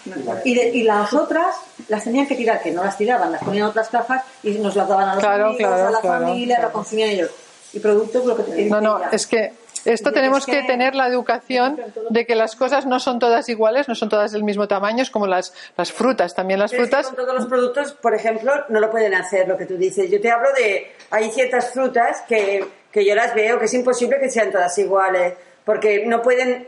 [0.45, 1.55] Y, de- y las otras
[1.89, 4.75] las tenían que tirar, que no las tiraban, las ponían en otras cajas y nos
[4.75, 6.69] las daban a los Claro, amigos, claro, a la claro, familia, claro.
[6.69, 7.31] lo consumían ellos.
[7.73, 9.53] Y producto, lo que te No, no, es que
[9.85, 13.95] esto tenemos que tener la educación de que las cosas no son todas iguales, no
[13.95, 16.95] son todas del mismo tamaño, es como las, las frutas, también las Pero es que
[16.95, 17.15] frutas.
[17.15, 20.09] con todos los productos, por ejemplo, no lo pueden hacer lo que tú dices.
[20.09, 20.91] Yo te hablo de.
[21.09, 25.33] Hay ciertas frutas que, que yo las veo que es imposible que sean todas iguales.
[25.63, 26.67] Porque no pueden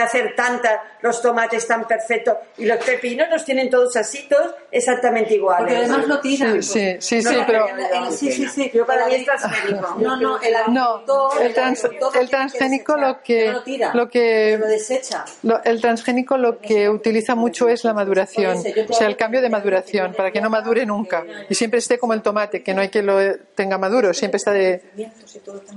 [0.00, 5.34] hacer tantas, los tomates tan perfectos y los pepinos los tienen todos así, todos exactamente
[5.34, 5.58] iguales.
[5.60, 6.62] Porque además lo tiran.
[6.62, 7.66] Sí, sí, sí, No, sí, no, pero
[8.12, 8.70] sí, sí, sí.
[8.72, 9.94] Yo para El mí es transgénico.
[9.98, 13.52] No, no, el no, agricultor, el, el transgénico lo que
[13.92, 15.24] lo que lo desecha.
[15.64, 18.56] El transgénico lo que utiliza mucho es la maduración,
[18.88, 21.98] o sea, el cambio de de- maduración, para que no madure nunca y siempre esté
[21.98, 23.18] como el tomate, que no hay que lo
[23.54, 24.82] tenga maduro, siempre está de,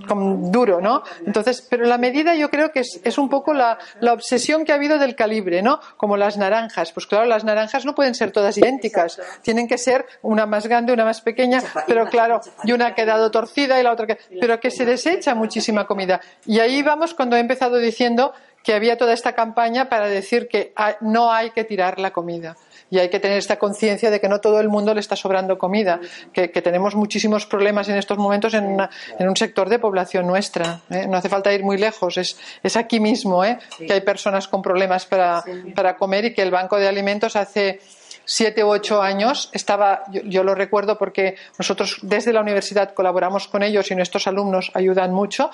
[0.07, 1.03] como duro, ¿no?
[1.25, 4.71] Entonces, pero la medida yo creo que es, es un poco la, la obsesión que
[4.71, 5.79] ha habido del calibre, ¿no?
[5.97, 10.05] Como las naranjas, pues claro, las naranjas no pueden ser todas idénticas, tienen que ser
[10.21, 13.91] una más grande, una más pequeña, pero claro, y una ha quedado torcida y la
[13.91, 16.21] otra que, pero que se desecha muchísima comida.
[16.45, 18.33] Y ahí vamos cuando he empezado diciendo
[18.63, 22.55] que había toda esta campaña para decir que no hay que tirar la comida.
[22.91, 25.57] Y hay que tener esta conciencia de que no todo el mundo le está sobrando
[25.57, 25.99] comida,
[26.33, 30.27] que, que tenemos muchísimos problemas en estos momentos en, una- en un sector de población
[30.27, 30.81] nuestra.
[30.89, 31.07] ¿eh?
[31.07, 33.57] No hace falta ir muy lejos, es, es aquí mismo ¿eh?
[33.79, 37.79] que hay personas con problemas para, para comer y que el Banco de Alimentos hace
[38.25, 43.47] siete u ocho años estaba, yo, yo lo recuerdo porque nosotros desde la universidad colaboramos
[43.47, 45.49] con ellos y nuestros alumnos ayudan mucho,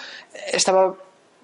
[0.51, 0.95] estaba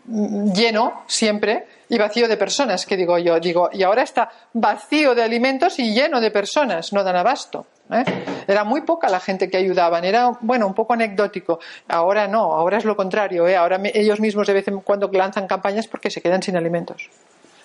[0.06, 5.22] lleno siempre y vacío de personas, que digo yo, digo, y ahora está vacío de
[5.22, 7.68] alimentos y lleno de personas, no dan abasto.
[7.92, 8.04] ¿eh?
[8.48, 11.60] Era muy poca la gente que ayudaban, era bueno, un poco anecdótico.
[11.88, 13.56] Ahora no, ahora es lo contrario, ¿eh?
[13.56, 17.10] ahora me- ellos mismos de vez en cuando lanzan campañas porque se quedan sin alimentos.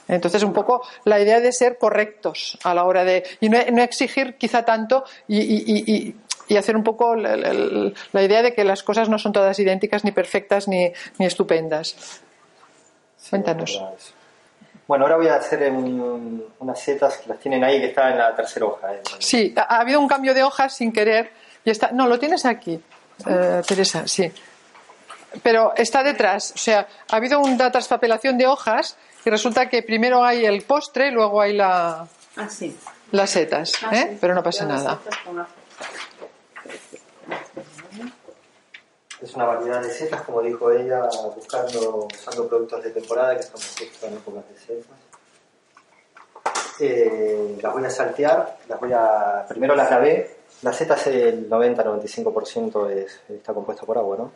[0.09, 3.25] Entonces, un poco la idea de ser correctos a la hora de.
[3.41, 6.17] y no, no exigir quizá tanto y, y- y- y-
[6.49, 9.59] y hacer un poco la, la- la idea de que las cosas no son todas
[9.59, 12.21] idénticas, ni perfectas, ni, ni estupendas.
[13.29, 13.79] Cuéntanos.
[14.89, 18.17] Bueno, ahora voy a hacer un- unas setas que las tienen ahí, que está en
[18.19, 18.95] la tercera hoja.
[18.95, 19.03] eh.
[19.19, 21.31] Sí, ha, ha habido un cambio de hojas sin querer.
[21.65, 22.81] Y está, no, lo tienes aquí,
[23.27, 24.33] eh, Teresa, sí.
[25.43, 26.53] Pero está detrás.
[26.55, 28.97] O sea, ha habido una traspapelación de hojas
[29.27, 32.75] y resulta que primero hay el postre y luego hay la, Ah, sí.
[33.13, 33.73] las setas.
[33.85, 34.07] Ah, ¿eh?
[34.13, 34.19] sí.
[34.21, 34.99] Pero no pasa nada.
[35.05, 35.59] setas con azúcar.
[39.21, 43.77] Es una variedad de setas, como dijo ella, buscando, usando productos de temporada, que estamos
[43.79, 44.99] justo en épocas de setas.
[46.81, 49.45] Eh, las voy a saltear, las voy a...
[49.49, 50.37] Primero las lavé.
[50.63, 54.33] La seta es el 90-95% es, está compuesta por agua, ¿no?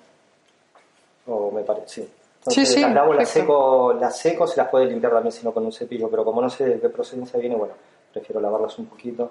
[1.27, 2.13] O me parece, sí.
[2.39, 5.53] Entonces, Sí, sí, las lavo, las seco, las seco, se las puede limpiar también sino
[5.53, 7.75] con un cepillo, pero como no sé de qué procedencia viene, bueno,
[8.13, 9.31] prefiero lavarlas un poquito.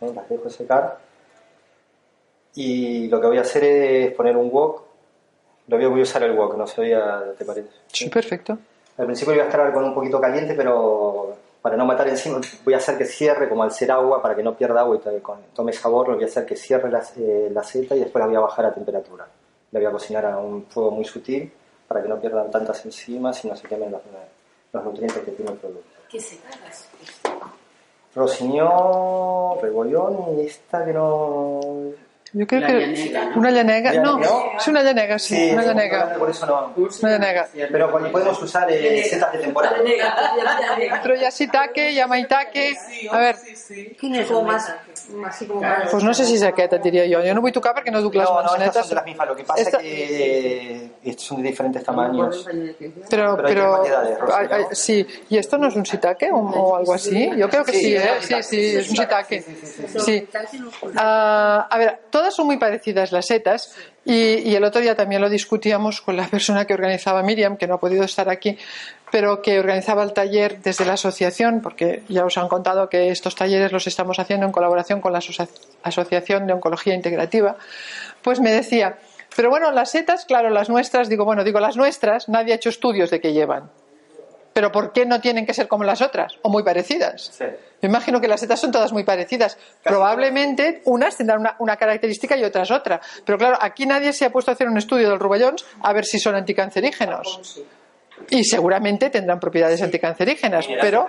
[0.00, 0.10] ¿eh?
[0.14, 0.98] Las dejo secar.
[2.54, 4.87] Y lo que voy a hacer es poner un wok.
[5.68, 7.68] Lo voy a voy a usar el wok, no sabía, ¿te parece?
[7.86, 8.58] Sí, perfecto.
[8.96, 12.40] Al principio lo voy a estar con un poquito caliente, pero para no matar encima
[12.64, 15.54] voy a hacer que cierre, como al ser agua, para que no pierda agua y
[15.54, 18.26] tome sabor, lo voy a hacer que cierre la, eh, la seta y después la
[18.26, 19.26] voy a bajar a temperatura.
[19.70, 21.52] La voy a cocinar a un fuego muy sutil
[21.86, 24.00] para que no pierdan tantas enzimas y no se quemen los,
[24.72, 26.00] los nutrientes que tiene el producto.
[26.08, 26.88] ¿Qué setas?
[28.14, 31.60] Rossignol, Rebolión y esta que no...
[32.32, 33.36] Yo creo La que llanega, ¿no?
[33.38, 34.42] una llanega, no, ¿No?
[34.58, 36.74] es una llanega, sí, una llanega, por eso no.
[36.76, 37.48] una llanega.
[37.54, 39.76] Pero cuando podemos usar eh, setas de temporada.
[41.02, 42.76] Pero ya shiitake, ya maitake,
[43.10, 43.36] a ver,
[43.98, 44.72] ¿Quién es como más,
[45.26, 45.88] así como más?
[45.90, 47.20] pues no sé si és aquest, et diria jo.
[47.24, 48.80] Jo no vull tocar perquè no duc les No, no, estas netes.
[48.82, 49.28] son de las mismas.
[49.28, 52.46] Lo que pasa Esta- es que estos son de diferentes tamaños.
[53.08, 54.68] Pero, Pero pero, ¿no?
[54.72, 55.06] sí.
[55.28, 57.30] ¿Y esto no es un shiitake o, o algo así?
[57.36, 58.10] Yo creo que sí, Sí, ¿eh?
[58.20, 59.44] Sí, sí, es un shiitake.
[59.98, 60.28] Sí.
[60.96, 65.30] Ah, a ver, todas son muy parecidas las setas y, el otro día también lo
[65.30, 68.58] discutíamos con la persona que organizaba Miriam, que no ha podido estar aquí,
[69.12, 73.36] pero que organizaba el taller desde la asociación, porque ya os han contado que estos
[73.36, 75.48] talleres los estamos haciendo en colaboración con la Asocia-
[75.84, 77.56] Asociación de Oncología Integrativa,
[78.22, 78.98] pues me decía,
[79.36, 82.68] pero bueno, las setas, claro, las nuestras, digo, bueno, digo las nuestras, nadie ha hecho
[82.68, 83.70] estudios de qué llevan.
[84.58, 86.32] Pero ¿por qué no tienen que ser como las otras?
[86.42, 87.30] O muy parecidas.
[87.32, 87.44] Sí.
[87.80, 89.56] Me imagino que las setas son todas muy parecidas.
[89.84, 93.00] Probablemente unas tendrán una, una característica y otras otra.
[93.24, 96.04] Pero claro, aquí nadie se ha puesto a hacer un estudio del rubellons a ver
[96.04, 97.62] si son anticancerígenos.
[98.30, 101.06] Y seguramente tendrán propiedades anticancerígenas, Minerales pero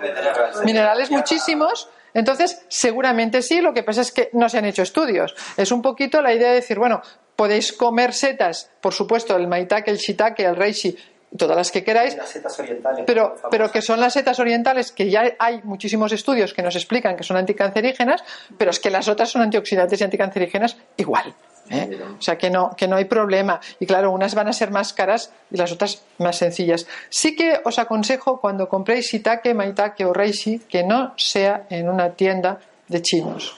[0.64, 1.88] minerales muchísimos.
[2.14, 5.34] Entonces, seguramente sí, lo que pasa es que no se han hecho estudios.
[5.56, 7.02] Es un poquito la idea de decir, bueno,
[7.34, 10.94] podéis comer setas, por supuesto, el maitake, el shiitake, el reishi,
[11.36, 13.04] todas las que queráis, Las setas orientales.
[13.06, 17.16] pero, pero que son las setas orientales, que ya hay muchísimos estudios que nos explican
[17.16, 18.22] que son anticancerígenas,
[18.58, 21.34] pero es que las otras son antioxidantes y anticancerígenas igual.
[21.70, 21.98] ¿eh?
[22.18, 23.60] O sea que no, que no hay problema.
[23.78, 26.86] Y claro, unas van a ser más caras y las otras más sencillas.
[27.08, 32.10] Sí que os aconsejo cuando compréis shiitake, maitake o reishi que no sea en una
[32.10, 33.56] tienda de chinos.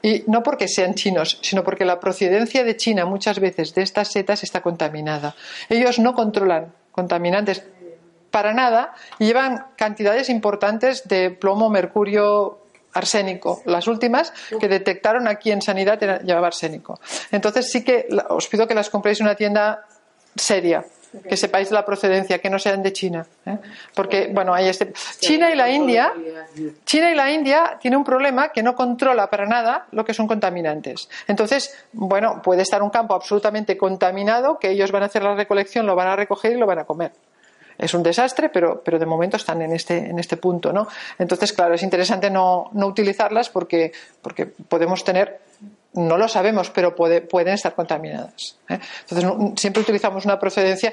[0.00, 4.12] Y no porque sean chinos, sino porque la procedencia de China muchas veces de estas
[4.12, 5.34] setas está contaminada.
[5.68, 7.62] Ellos no controlan contaminantes
[8.32, 12.58] para nada y llevan cantidades importantes de plomo, mercurio,
[12.92, 13.62] arsénico.
[13.66, 16.98] Las últimas que detectaron aquí en sanidad llevaba arsénico.
[17.30, 19.86] Entonces sí que os pido que las compréis en una tienda
[20.34, 20.84] seria,
[21.28, 23.26] que sepáis la procedencia, que no sean de China.
[23.46, 23.58] ¿eh?
[23.94, 24.92] Porque, bueno, hay este.
[25.18, 26.12] China y la India.
[26.84, 30.26] China y la India tiene un problema que no controla para nada lo que son
[30.26, 31.08] contaminantes.
[31.26, 35.86] Entonces, bueno, puede estar un campo absolutamente contaminado que ellos van a hacer la recolección,
[35.86, 37.12] lo van a recoger y lo van a comer.
[37.78, 40.88] Es un desastre, pero, pero de momento están en este, en este punto, ¿no?
[41.16, 45.40] Entonces, claro, es interesante no, no utilizarlas porque, porque podemos tener,
[45.94, 48.58] no lo sabemos, pero puede- pueden estar contaminadas.
[48.68, 48.78] ¿eh?
[49.08, 50.92] Entonces, siempre utilizamos una procedencia,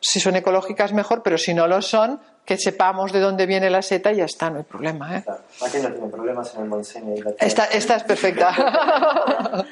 [0.00, 3.80] si son ecológicas mejor, pero si no lo son, que sepamos de dónde viene la
[3.80, 5.16] seta y ya está, no hay problema.
[5.16, 5.24] ¿eh?
[5.66, 8.50] Aquí no tienen problemas en el la Esta, esta es perfecta.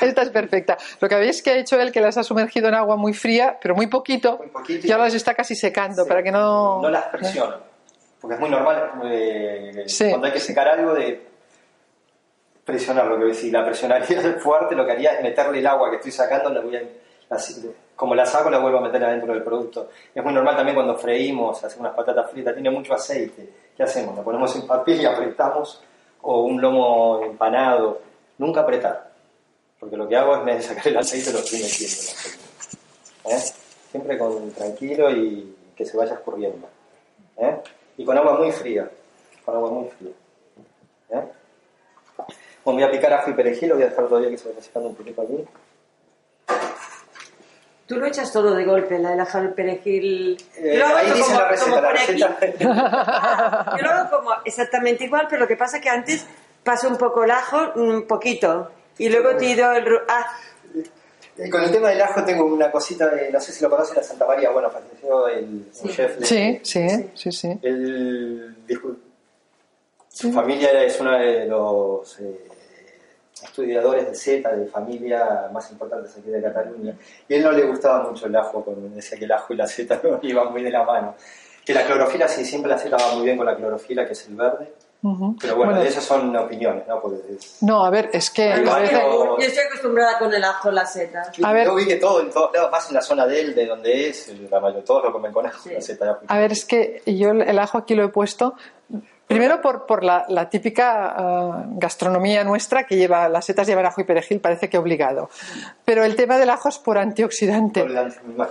[0.00, 0.76] esta es perfecta.
[1.00, 3.56] Lo que veis que ha hecho él, que las ha sumergido en agua muy fría,
[3.62, 4.86] pero muy poquito, Muy poquito.
[4.86, 6.08] y ahora las está casi secando Sí.
[6.08, 6.80] para que no.
[6.82, 7.56] No las presiono.
[8.20, 10.08] Porque es muy normal eh, Sí.
[10.10, 11.24] cuando hay que secar algo de
[12.72, 13.18] presionarlo.
[13.18, 16.50] Que si la presionaría fuerte, lo que haría es meterle el agua que estoy sacando,
[16.50, 16.82] la voy a,
[17.30, 19.90] así, como la saco, la vuelvo a meter adentro del producto.
[20.14, 23.48] Es muy normal también cuando freímos, hacemos unas patatas fritas, tiene mucho aceite.
[23.76, 24.16] ¿Qué hacemos?
[24.16, 25.82] La ponemos en papel y apretamos,
[26.22, 28.00] o un lomo empanado.
[28.38, 29.12] Nunca apretar.
[29.78, 32.12] Porque lo que hago es, sacar el aceite, lo estoy metiendo.
[33.26, 33.52] ¿eh?
[33.90, 36.66] Siempre con tranquilo y que se vaya escurriendo.
[37.36, 37.56] ¿eh?
[37.98, 38.88] Y con agua muy fría.
[39.44, 40.12] Con agua muy fría.
[41.10, 41.41] ¿eh?
[42.64, 44.62] Bueno, voy a picar ajo y perejil, lo voy a dejar todavía que se vaya
[44.62, 45.44] secando un poquito aquí.
[47.86, 50.42] Tú lo echas todo de golpe, la del ajo, el perejil.
[50.56, 52.12] Eh, lo hago ahí dice como- la receta, como la aquí.
[52.12, 53.76] receta.
[53.76, 56.26] Yo lo hago como exactamente igual, pero lo que pasa es que antes
[56.62, 59.84] paso un poco el ajo, un poquito, y luego tiro el...
[60.08, 60.26] Ah,
[61.36, 63.96] Y con el tema del ajo tengo una cosita, de, no sé si lo conocen,
[63.96, 65.44] la Santa María, bueno, falleció el,
[65.82, 67.48] un chef de- Sí, sí, sí, sí.
[68.66, 68.96] Dijo-
[70.08, 72.46] su familia es uno de los eh,
[73.44, 76.94] estudiadores de Z, de familia más importantes aquí de Cataluña.
[77.28, 79.56] Y a él no le gustaba mucho el ajo, porque decía que el ajo y
[79.56, 81.14] la Z no iban muy de la mano.
[81.64, 84.26] Que la clorofila, sí, siempre la Z va muy bien con la clorofila, que es
[84.28, 84.72] el verde.
[85.04, 85.36] Ujú.
[85.40, 87.00] Pero bueno, Bueno, esas son opiniones, ¿no?
[87.00, 88.52] Porque es- No, a ver, es que.
[88.54, 91.22] Pero- yo estoy acostumbrada con el ajo, la seta.
[91.42, 91.66] A ver.
[91.66, 94.08] Yo vi que todo, en todos lados, más en la zona de él, de donde
[94.08, 95.74] es, la mayoría, todos lo comen con ajo, Sí.
[95.74, 96.20] la Z de ajo.
[96.28, 98.54] A ver, es que yo el ajo aquí lo he puesto.
[99.26, 104.00] Primero por, por la, la típica ah, gastronomía nuestra que lleva las setas llevan ajo
[104.02, 105.30] y perejil, parece que obligado.
[105.86, 107.80] Pero el tema del ajo es por antioxidante.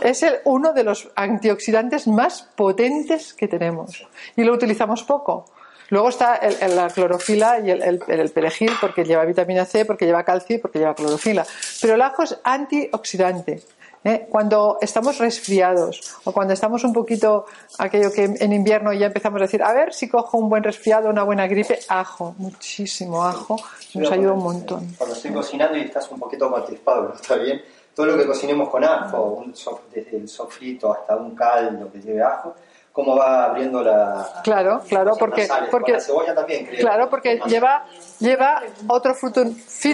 [0.01, 5.45] Es el, uno de los antioxidantes más potentes que tenemos y lo utilizamos poco.
[5.89, 9.85] Luego está el- el- la clorofila y el, el- el perejil porque lleva vitamina C,
[9.85, 11.45] porque lleva calcio y porque lleva clorofila.
[11.81, 13.61] Pero el ajo es antioxidante
[14.03, 14.27] ¿eh?
[14.29, 17.45] Cuando estamos resfriados o cuando estamos un poquito,
[17.77, 21.09] aquello que en invierno ya empezamos a decir, a ver si cojo un buen resfriado,
[21.09, 23.57] una buena gripe, ajo, muchísimo ajo,
[23.95, 24.87] nos ayuda un montón.
[24.97, 27.61] Cuando estoy cocinando y estás un poquito maltrispado, ¿está bien?
[27.95, 31.99] Todo lo que cocinemos con ajo, un sof- desde el sofrito hasta un caldo que
[31.99, 32.55] lleve ajo,
[32.93, 34.41] cómo va abriendo la...
[34.43, 35.69] Claro, claro, porque, nasales.
[35.69, 36.79] Porque la cebolla también, creo.
[36.79, 37.85] Claro, porque lleva,
[38.19, 39.45] lleva otro fruto-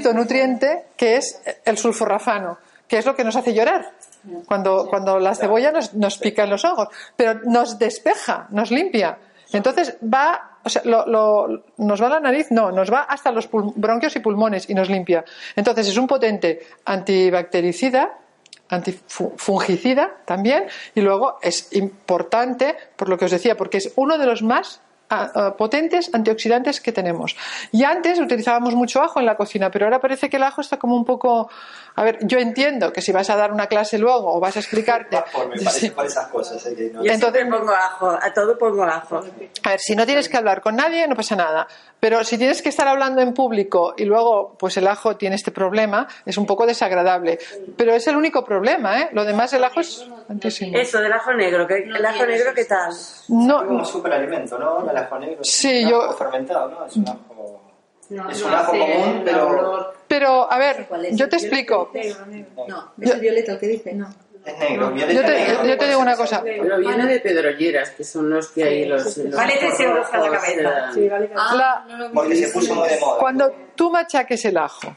[0.08, 3.92] fitonutriente que es el sulforafano, que es lo que nos hace llorar.
[4.46, 9.18] Cuando, cuando la cebolla nos, nos pica en los ojos, pero nos despeja, nos limpia.
[9.54, 13.48] Entonces va, o sea, lo- nos va a la nariz, no, nos va hasta los
[13.52, 15.24] bronquios y pulmones y nos limpia.
[15.56, 18.18] Entonces es un potente antibactericida,
[18.70, 24.26] antifungicida también, y luego es importante, por lo que os decía, porque es uno de
[24.26, 27.36] los más ah, ah, potentes antioxidantes que tenemos.
[27.72, 30.78] Y antes utilizábamos mucho ajo en la cocina, pero ahora parece que el ajo está
[30.78, 31.50] como un poco...
[31.98, 34.60] A ver, yo entiendo que si vas a dar una clase luego o vas a
[34.60, 35.18] explicarte...
[35.34, 35.90] Por, me parece, Sí.
[35.90, 36.66] por esas cosas.
[36.68, 39.22] eh, que no- Yo Entonces- siempre pongo ajo, a todo pongo ajo.
[39.64, 41.68] A ver, si no tienes que hablar con nadie, no pasa nada.
[42.00, 45.52] Pero si tienes que estar hablando en público y luego, pues el ajo tiene este
[45.52, 47.40] problema, es un poco desagradable.
[47.76, 49.10] Pero es el único problema, ¿eh?
[49.14, 50.78] Lo demás, el ajo es antísimo.
[50.78, 51.66] Eso, del ajo negro.
[51.66, 52.94] ¿qué- ¿El ajo negro qué tal?
[53.30, 54.88] No, como superalimento, ¿no?
[54.90, 56.86] El ajo negro es Sí, un yo- ajo fermentado, ¿no?
[56.86, 57.62] Es un ajo...
[58.10, 59.87] No, Es no un ajo común, pero- olor.
[60.18, 61.92] Pero a ver, yo te explico.
[61.94, 62.66] Negro, negro.
[62.68, 63.94] No, es el violeta el que dice.
[63.94, 64.10] No.
[64.46, 66.42] Es negro, Yo te, negro, yo te digo una cosa.
[66.42, 69.18] Pero viene de pedrolleras, que son los que hay los.
[69.18, 70.92] los Vale tres euros cada cabeza.
[70.94, 71.30] Sí, vale.
[71.36, 73.20] La- Porque se puso muy de moda.
[73.20, 74.96] Cuando tú machaques el ajo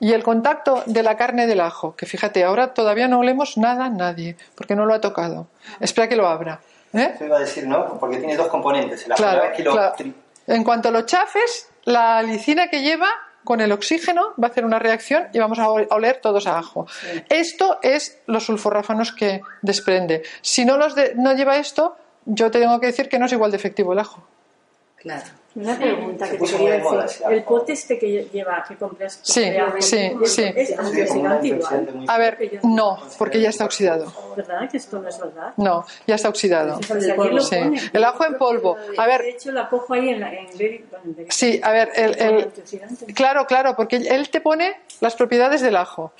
[0.00, 3.86] y el contacto de la carne del ajo, que fíjate, ahora todavía no olemos nada
[3.86, 5.48] a nadie, porque no lo ha tocado.
[5.80, 6.60] Espera que lo abra.
[6.92, 7.12] ¿eh?
[7.16, 7.98] Eso iba a decir, ¿no?
[7.98, 9.08] Porque tiene dos componentes.
[9.08, 9.96] La Claro, primera vez que lo claro.
[9.96, 10.14] tri-
[10.46, 13.08] En cuanto lo chafes, la alicina que lleva
[13.44, 16.46] con el oxígeno va a hacer una reacción y vamos a ol- a oler todos
[16.46, 16.86] a ajo.
[17.28, 20.22] Esto es los sulforráfanos que desprende.
[20.42, 23.32] Si no, los de- no lleva esto, yo te tengo que decir que no es
[23.32, 24.26] igual de efectivo el ajo.
[24.96, 25.26] Claro.
[25.56, 27.26] Una pregunta que te quería de moda decir.
[27.30, 29.44] El pote este que lleva, que compras que Sí,
[29.80, 30.42] sí, es- sí.
[30.54, 32.04] Es antioxidante igual.
[32.08, 34.12] A ver, no, porque ya está oxidado.
[34.36, 34.68] ¿Verdad?
[34.68, 35.52] Que esto no es verdad.
[35.56, 36.80] No, ya está oxidado.
[36.82, 37.56] Sí.
[37.92, 38.76] El ajo en polvo.
[38.98, 42.18] A De ver, hecho, la cojo ahí en, la, en, en sí, a ver, el,
[42.20, 43.06] el- antioxidante.
[43.14, 46.12] Claro, claro, porque él te pone las propiedades del ajo,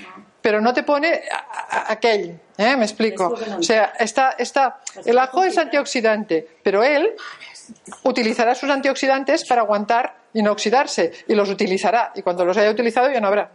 [0.42, 2.38] pero no te pone a- a- aquel.
[2.57, 2.77] ¿eh?
[2.77, 3.35] Me explico.
[3.59, 7.11] O sea, está, está, el ajo es antioxidante, pero él
[8.03, 12.70] utilizará sus antioxidantes para aguantar y no oxidarse, y los utilizará, y cuando los haya
[12.70, 13.50] utilizado ya no habrá.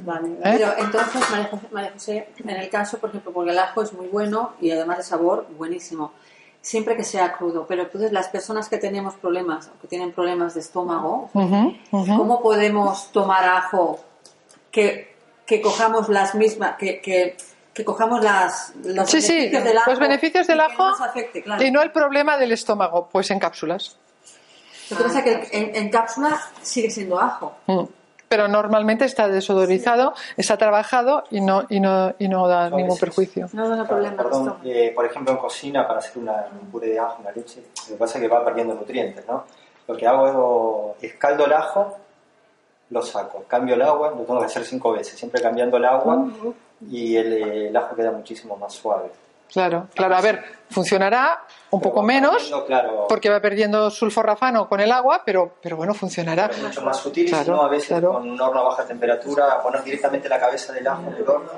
[0.00, 0.28] Vale.
[0.28, 0.40] ¿eh?
[0.42, 3.92] Pero entonces, María José, María José, en el caso, por ejemplo, porque el ajo es
[3.92, 6.12] muy bueno y además de sabor, buenísimo.
[6.62, 10.54] Siempre que sea crudo, pero entonces las personas que tenemos problemas, o que tienen problemas
[10.54, 11.30] de estómago.
[11.32, 14.00] ¿cómo podemos tomar ajo
[14.70, 17.36] que, que cojamos las mismas, que, que,
[17.80, 21.00] que cojamos las, los Sí, sí, beneficios del ajo los beneficios del ajo no nos
[21.00, 21.62] afecte, claro.
[21.62, 23.96] y no el problema del estómago, pues en cápsulas.
[24.90, 27.54] Lo que pasa es que en, en cápsula sigue siendo ajo.
[27.66, 27.84] Mm.
[28.28, 32.94] Pero normalmente está desodorizado, está trabajado y no, y no, y no da No, ningún
[32.96, 33.00] sí.
[33.00, 33.48] perjuicio.
[33.52, 34.16] No da Claro, problema.
[34.16, 34.60] perdón, esto.
[34.64, 37.94] eh, por ejemplo, en cocina, para hacer una, un puré de ajo, una leche, lo
[37.94, 39.44] que pasa es que va perdiendo nutrientes, ¿no?
[39.88, 41.96] Lo que hago es caldo el ajo,
[42.90, 46.24] lo saco, cambio el agua, lo tengo que hacer cinco veces, siempre cambiando el agua
[46.88, 49.10] y el, eh, el ajo queda muchísimo más suave.
[49.52, 50.14] Claro, claro.
[50.16, 51.40] A ver, funcionará
[51.70, 55.76] un Pero poco menos perdiendo, claro, porque va perdiendo sulforafano con el agua, pero, pero
[55.76, 56.48] bueno, funcionará.
[56.48, 58.12] pero mucho más sutil y si Claro, no, a veces claro.
[58.12, 61.50] con un horno a baja temperatura, poner directamente la cabeza del ajo en el horno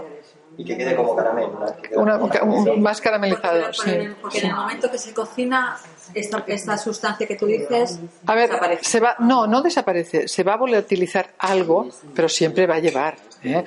[0.57, 1.67] y que quede como caramelo.
[1.97, 3.91] Una- como un- más caramelizado, Porque, sí.
[3.91, 5.77] en el- porque en el momento que se cocina,
[6.15, 8.85] esta, esta sustancia que tú dices A ver, desaparece.
[8.85, 13.17] se va, no, no desaparece, se va a volatilizar algo, pero siempre va a llevar.
[13.45, 13.65] ¿eh?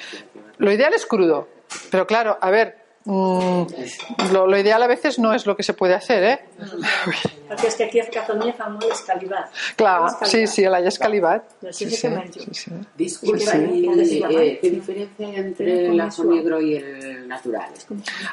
[0.57, 1.47] Lo ideal es crudo,
[1.91, 3.63] pero claro, a ver, mm,
[4.33, 6.39] lo, lo ideal a veces no es lo que se puede hacer, ¿eh?
[7.47, 9.45] Porque es que aquí Cataluña fan molt escalivat.
[9.75, 10.31] Claro, Escalivat.
[10.31, 11.43] sí, sí, el escalivat.
[11.61, 12.09] No Sí, sí, sí,
[12.51, 12.71] sí.
[12.97, 14.23] Disculpa, Sí, sí.
[14.29, 17.69] ¿y, eh, ¿qué diferencia hay entre el ajo negro y el natural?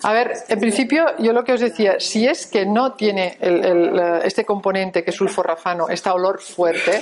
[0.03, 3.65] A ver, en principio, yo lo que os decía, si es que no tiene el-
[3.65, 7.01] el, este componente que es sulforafano, este olor fuerte,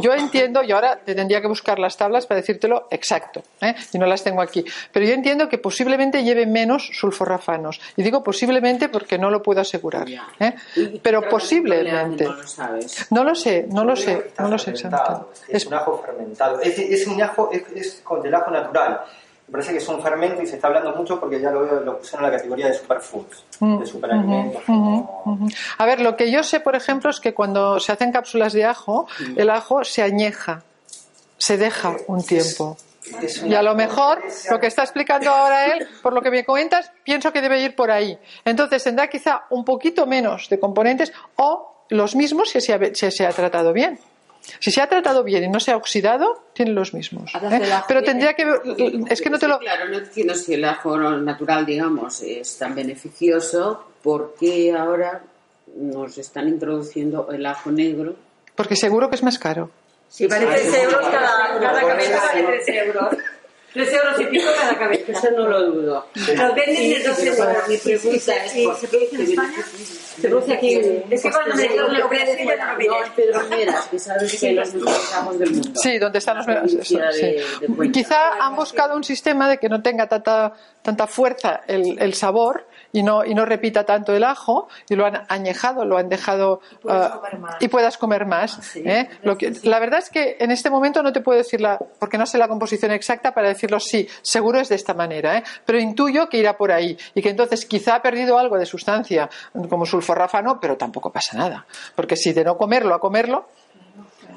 [0.00, 3.74] yo entiendo, y ahora te tendría que buscar las tablas para decírtelo exacto, ¿eh?
[3.92, 6.88] y no las tengo aquí, pero yo entiendo que posiblemente lleve menos
[7.96, 10.54] Y digo posiblemente porque no lo puedo asegurar, ¿eh?
[10.76, 12.24] ¿Y qué pero posiblemente.
[12.24, 13.06] No lo sabes.
[13.10, 15.26] No lo sé, no lo sé, no lo sé exactamente.
[15.48, 16.60] Es, un ajo fermentado.
[16.60, 19.00] Es, es un ajo, es, es con del ajo natural.
[19.50, 21.80] Me parece que es un fermento y se está hablando mucho porque ya lo veo,
[21.80, 24.62] lo pusieron en la categoría de superfoods, de superalimentos.
[25.76, 28.64] A ver, lo que yo sé, por ejemplo, es que cuando se hacen cápsulas de
[28.64, 30.62] ajo, el ajo se añeja,
[31.36, 32.76] se deja un tiempo.
[33.44, 36.90] Y a lo mejor lo que está explicando ahora él, por lo que me comentas,
[37.04, 38.18] pienso que debe ir por ahí.
[38.44, 43.10] Entonces tendrá quizá un poquito menos de componentes o los mismos si se ha, si
[43.10, 43.98] se ha tratado bien.
[44.58, 47.32] Si se ha tratado bien y no se ha oxidado, tiene los mismos.
[47.34, 47.60] ¿eh?
[47.86, 48.44] Pero tendría que.
[49.08, 49.58] Es que no te lo.
[49.58, 55.22] Claro, no entiendo si el ajo natural, digamos, es tan beneficioso, ¿por qué ahora
[55.76, 58.16] nos están introduciendo el ajo negro?
[58.54, 59.70] Porque seguro que es más caro.
[60.10, 63.16] Si vale 3 euros cada, cada cabeza, vale 3 euros.
[63.72, 65.12] 3 euros y pico cada cabeza.
[65.12, 66.06] Eso no lo dudo.
[66.14, 67.68] Lo venden de 2 euros.
[67.68, 69.64] Mi pregunta es, ¿Y ¿por se qué produce en España?
[70.20, 70.74] Se produce aquí
[71.10, 74.74] Es que cuando me dio la operación ya no en Pedroneras, que sabes que los
[74.74, 75.80] mejores ajos del mundo.
[75.80, 76.98] Sí, donde están los sí.
[77.76, 77.92] Cuenca.
[77.92, 80.52] Quizá han buscado un sistema de que no tenga tanta,
[80.82, 85.06] tanta fuerza el, el sabor y no, y no repita tanto el ajo y lo
[85.06, 87.56] han añejado, lo han dejado puedas ah, comer más.
[87.60, 88.76] y puedas comer más.
[88.76, 89.08] ¿eh?
[89.22, 92.18] Lo que, la verdad es que en este momento no te puedo decir la, porque
[92.18, 95.44] no sé la composición exacta para decirlo sí, seguro es de esta manera, ¿eh?
[95.66, 99.28] pero intuyo que irá por ahí y que entonces quizá ha perdido algo de sustancia
[99.68, 103.48] como sulforráfano, pero tampoco pasa nada, porque si de no comerlo a comerlo,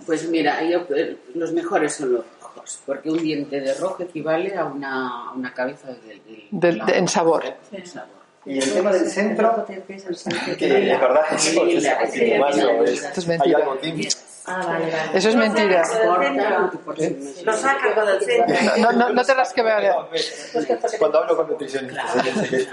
[0.05, 4.53] Pues mira, yo, eh, los mejores son los rojos, porque un diente de rojo equivale
[4.57, 7.43] a una, una cabeza de, de- del- de- en sabor.
[7.71, 8.09] en sabor.
[8.45, 10.67] Y el tema del centro, que
[10.97, 13.57] verdad, eso es mentira.
[13.59, 13.77] algo
[14.45, 15.17] Ah, vale, vale.
[15.17, 15.85] Eso es mentira.
[15.85, 17.21] Centro.
[18.77, 19.93] No, no, no te las que ver.
[20.99, 22.15] Cuando hablo con nutricionistas,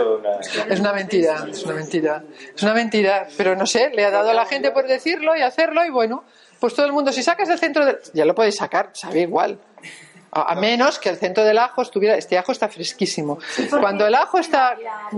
[0.00, 0.40] una...
[0.68, 2.24] Es una mentira, es una mentira.
[2.56, 5.42] Es una mentira, pero no sé, le ha dado a la gente por decirlo y
[5.42, 6.24] hacerlo y bueno,
[6.58, 7.98] pues todo el mundo, si sacas el centro del...
[8.14, 9.58] Ya lo podéis sacar, sabe igual.
[10.32, 12.16] A, menos que el centro del ajo estuviera...
[12.16, 13.38] Este ajo está fresquísimo.
[13.80, 14.76] Cuando el ajo está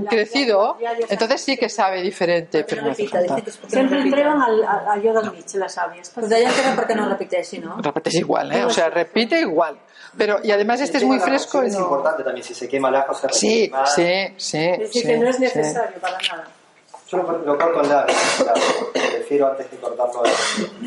[0.09, 3.37] crecido, entonces sí que sabe diferente, pero no hace falta.
[3.69, 6.11] Siempre entregan al, al, Mitch, las sabias.
[6.11, 7.77] Pues de allá porque no repite, si no.
[7.81, 8.65] Repites igual, ¿eh?
[8.65, 9.79] O sea, repite igual.
[10.17, 12.97] Pero, y además este es muy fresco y Es importante también, si se quema el
[12.97, 14.59] ajo, se repite Sí, sí, sí.
[14.59, 16.49] Es decir, sí, que no es necesario para nada.
[17.09, 18.13] Yo lo, lo corto en claro.
[18.93, 20.23] prefiero antes de cortarlo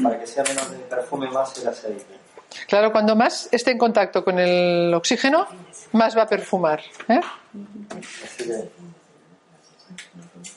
[0.03, 2.24] para que sea menos de perfume más el aceite.
[2.67, 5.47] Claro, cuando más esté en contacto con el oxígeno,
[5.93, 6.81] más va a perfumar.
[7.07, 7.21] ¿eh?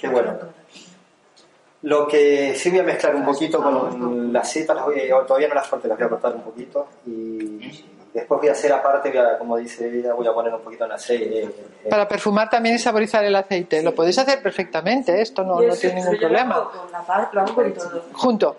[0.00, 0.38] Qué bueno.
[1.82, 5.48] Lo que sí voy a mezclar un poquito con las setas, las voy a- todavía
[5.48, 7.70] no las corté, las voy a cortar un poquito y
[8.14, 11.42] después voy a hacer aparte, como dice ella, voy a poner un poquito en aceite.
[11.44, 11.50] eh,
[11.90, 13.82] Para perfumar también y saborizar el aceite.
[13.82, 15.22] Lo podéis hacer perfectamente, ¿eh?
[15.22, 16.54] esto no, no tiene ningún Yo lo problema.
[16.56, 18.04] hago con la paz, lo hago con todo.
[18.12, 18.56] Junto.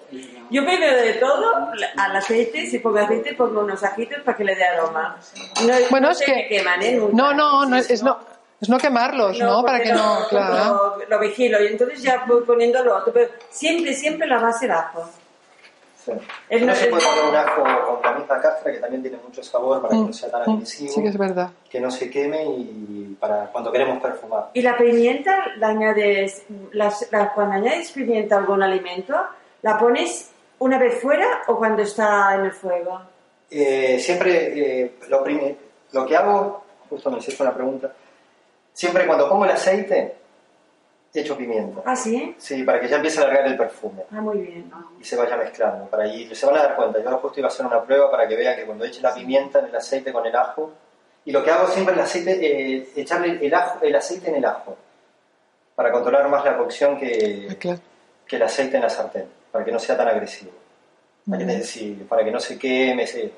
[0.51, 4.55] Yo primero de todo, al aceite, si pongo aceite, pongo unos ajitos para que le
[4.55, 5.17] dé aroma.
[5.65, 6.93] No, Bueno, no es se que- me queman, ¿eh?
[6.95, 7.15] Nunca.
[7.15, 8.17] No, no, no es, es no,
[8.59, 9.63] es no quemarlos, ¿no?
[9.63, 10.95] Para porque que no, lo- claro.
[10.97, 13.13] Lo, lo vigilo y entonces ya voy poniendo lo otro.
[13.13, 15.07] Pero siempre, siempre la base el ajo.
[16.05, 16.11] Sí.
[16.49, 19.43] Es no se puede poner un ajo con la misma cáscara que también tiene mucho
[19.43, 21.49] sabor para que no sea tan Mm, agresivo, Sí que es verdad.
[21.69, 24.49] que no se queme y para cuando queremos perfumar.
[24.53, 29.15] Y la pimienta, la añades, las- la- cuando añades pimienta a algún alimento,
[29.61, 32.99] ¿la pones una vez fuera o cuando está en el fuego?
[33.51, 35.55] Eh, siempre eh, lo, prim-
[35.91, 37.91] lo que hago, justo me hiciste una pregunta,
[38.73, 40.15] siempre cuando pongo el aceite,
[41.13, 41.81] echo pimienta.
[41.85, 42.35] ¿Ah, sí?
[42.37, 44.71] Sí, para que ya empiece a largar el perfume Ah, muy bien.
[44.99, 45.85] y se vaya mezclando.
[45.87, 46.99] Para ahí se van a dar cuenta.
[46.99, 49.13] Yo ahora justo iba a hacer una prueba para que vean que cuando eche la
[49.13, 50.71] pimienta en el aceite con el ajo,
[51.25, 54.35] y lo que hago siempre es el aceite, eh, echarle el, ajo, el aceite en
[54.35, 54.77] el ajo,
[55.75, 57.79] para controlar más la cocción Ah, que, claro.
[58.27, 60.51] que el aceite en la sartén, para que no sea tan agresivo.
[61.29, 63.05] Para que, para que no se queme.
[63.05, 63.31] Se,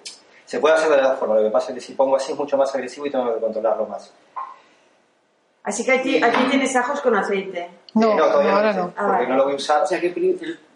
[0.45, 1.37] se puede hacer de las dos formas.
[1.39, 3.39] Lo que pasa es que si pongo así es mucho más agresivo y tengo que
[3.41, 4.13] controlarlo más.
[5.63, 7.69] Así que aquí, aquí tienes ajos con aceite.
[7.93, 8.85] No, no, todavía ahora hice, no.
[8.95, 9.27] Ah, Porque vale.
[9.29, 9.83] no lo voy a usar.
[9.83, 10.09] O sea que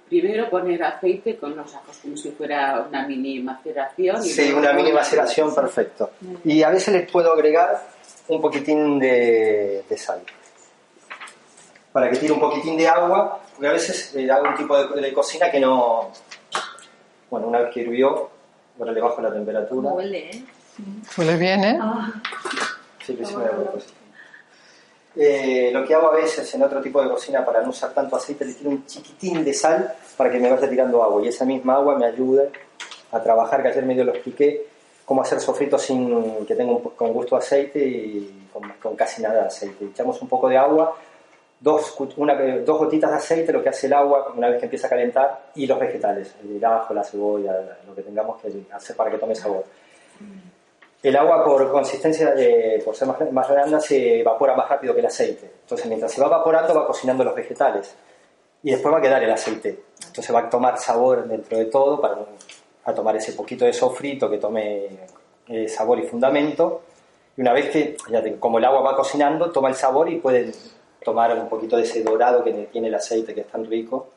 [0.07, 4.17] primero poner aceite con los ajos, como si fuera una mini maceración.
[4.23, 6.11] y Sí, luego una mini maceración, perfecto.
[6.43, 7.81] Y a veces les puedo agregar
[8.27, 10.21] un poquitín de, de sal.
[11.91, 15.01] Para que tire un poquitín de agua, porque a veces eh, hago un tipo de,
[15.01, 16.11] de cocina que no...
[17.29, 18.29] Bueno, una vez que hirvió,
[18.77, 19.89] ahora le bajo la temperatura.
[19.91, 20.43] Huele, ¿eh?
[21.17, 21.79] Huele bien, ¿eh?
[23.05, 23.87] Sí, que sí me da una cosa.
[25.17, 28.17] Eh, lo que hago a veces en otro tipo de cocina para no usar tanto
[28.17, 31.45] aceite, le tiro un chiquitín de sal para que me vaya tirando agua y esa
[31.45, 32.51] misma agua me ayude
[33.11, 34.65] a trabajar, que ayer medio lo expliqué,
[35.05, 38.49] cómo hacer sofritos sin que tenga un con gusto de aceite y
[38.81, 39.85] con, casi nada de aceite.
[39.85, 40.97] Echamos un poco de agua,
[41.61, 44.87] dos, una, dos gotitas de aceite, lo que hace el agua una vez que empieza
[44.87, 47.53] a calentar, y los vegetales, el ajo, la cebolla,
[47.87, 49.63] lo que tengamos que hacer para que tome sabor.
[51.07, 55.01] El agua por consistencia, de, por ser más, más blanda, se evapora más rápido que
[55.01, 55.51] el aceite.
[55.61, 57.93] Entonces, mientras se va evaporando, va cocinando los vegetales.
[58.63, 59.83] Y después va a quedar el aceite.
[60.07, 62.17] Entonces va a tomar sabor dentro de todo para
[62.85, 64.87] a tomar ese poquito de sofrito que tome
[65.47, 66.81] eh, sabor y fundamento.
[67.37, 70.17] Y una vez que, ya te- como el agua va cocinando, toma el sabor y
[70.17, 70.51] pueden
[71.03, 74.07] tomar un poquito de ese dorado que tiene el aceite, que es tan rico.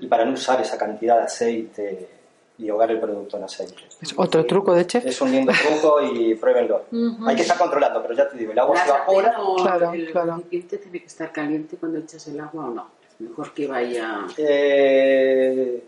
[0.00, 2.08] Y para no usar esa cantidad de aceite
[2.56, 3.74] y ahogar el producto en aceite.
[4.00, 5.04] Es otro truco de chef.
[5.06, 6.82] Es un lindo truco y pruébenlo.
[7.26, 9.34] Hay que estar controlando, pero ya te digo, el agua se evapora.
[9.62, 10.36] Claro, el claro.
[10.36, 12.88] recipiente tiene que estar caliente cuando echas el agua o no.
[13.18, 14.26] Mejor que vaya.
[14.36, 15.82] Eh,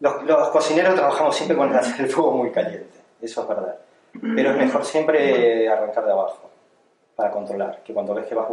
[0.00, 3.78] los, los cocineros trabajamos siempre con el fuego muy caliente, eso es verdad.
[4.36, 6.50] Pero es mejor siempre arrancar de abajo
[7.16, 8.48] para controlar, que cuando ves que vas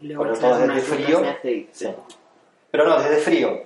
[0.00, 1.20] Bueno, echar todo desde frío.
[1.20, 1.68] de.
[1.72, 1.88] Sí.
[2.70, 3.62] Pero no, desde frío.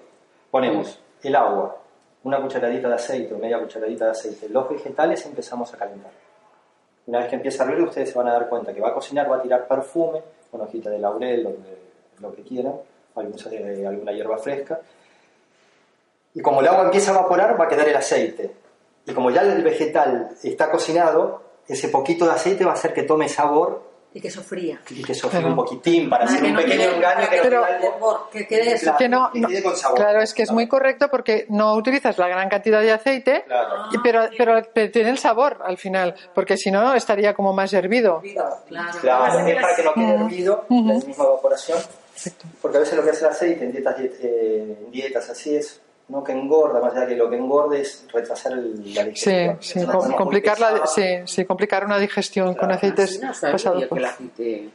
[0.51, 1.77] Ponemos el agua,
[2.25, 4.49] una cucharadita de aceite o media cucharadita de aceite.
[4.49, 6.13] Los vegetales empezamos a calentar.
[7.07, 8.95] Una vez que empieza a hervir, ustedes se van a dar cuenta que va a
[8.95, 11.79] cocinar, va a tirar perfume, una hojita de laurel o de
[12.21, 12.75] lo que quieran,
[13.53, 14.81] eh, alguna hierba fresca.
[16.35, 18.51] Y como el agua empieza a evaporar, va a quedar el aceite.
[19.07, 23.05] Y como ya el vegetal está cocinado, ese poquito de aceite va a hacer que
[23.05, 23.83] tome sabor
[24.17, 24.81] Y que sofría.
[24.89, 25.49] y que sofría Claro.
[25.55, 28.31] un poquitín para hacer un no pequeño quede- engaño que no Pero- quede algo- Hervor,
[28.33, 28.85] que quede eso.
[28.85, 28.99] Claro.
[28.99, 29.99] Que no, que no- quede con sabor.
[29.99, 33.75] claro, es que es muy correcto porque no utilizas la gran cantidad de aceite, Claro.
[33.93, 37.73] y- pero, pero, pero tiene el sabor al final, porque si no estaría como más
[37.75, 38.23] hervido.
[38.23, 38.57] Claro.
[39.03, 41.79] Claro, es para que no quede hervido, la misma evaporación.
[42.63, 45.83] Porque a veces lo que hace el aceite en dietas, eh, en dietas así es
[46.09, 49.57] no que engorda, más allá que lo que engorde es retrasar el- la Sí, digestión.
[49.61, 53.51] sí, com- muy complicar, la, sí, sí, complicar una digestión con aceites Así no
[53.89, 54.69] por- que el aceite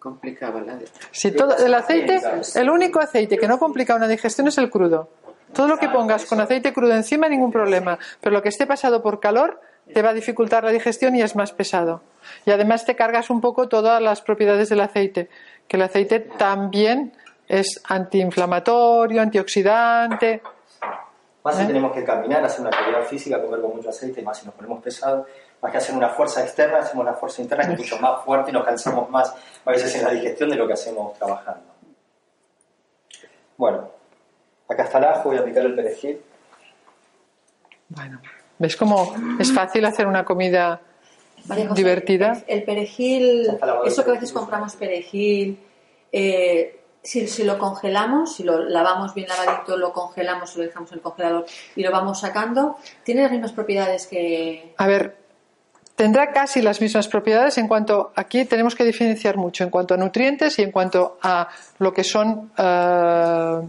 [0.00, 0.86] complicaba la de...
[1.12, 2.20] Sí, todo, el aceite,
[2.56, 5.08] el único aceite que no complica una digestión es el crudo.
[5.52, 7.98] Todo lo que pongas con aceite crudo encima, ningún problema.
[8.20, 9.60] Pero lo que esté pasado por calor
[9.92, 12.00] te va a dificultar la digestión y es más pesado.
[12.46, 15.28] Y además te cargas un poco todas las propiedades del aceite.
[15.68, 17.12] Que el aceite también
[17.48, 20.40] es antiinflamatorio, antioxidante.
[21.44, 21.60] Más ¿Eh?
[21.62, 24.46] si tenemos que caminar, hacer una actividad física, comer con mucho aceite, y más si
[24.46, 25.26] nos ponemos pesados,
[25.60, 28.50] más que hacer una fuerza externa, hacemos una fuerza interna que es mucho más fuerte
[28.50, 29.34] y nos cansamos más
[29.64, 31.72] a veces en la digestión de lo que hacemos trabajando.
[33.56, 33.90] Bueno,
[34.68, 36.20] acá está el ajo, voy a picar el perejil.
[37.88, 38.20] Bueno,
[38.58, 40.80] ¿ves cómo es fácil hacer una comida
[41.46, 42.42] José, divertida?
[42.46, 45.58] El, perejil, eso que a veces compramos perejil,
[46.10, 51.02] eh, si, lo congelamos, si lo lavamos bien lavadito, lo congelamos, lo dejamos en el
[51.02, 54.74] congelador y lo vamos sacando, tiene las mismas propiedades que...
[54.76, 55.16] A ver,
[55.96, 59.96] tendrá casi las mismas propiedades en cuanto aquí tenemos que diferenciar mucho en cuanto a
[59.96, 61.48] nutrientes y en cuanto a
[61.78, 63.60] lo que son eh,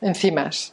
[0.00, 0.72] enzimas.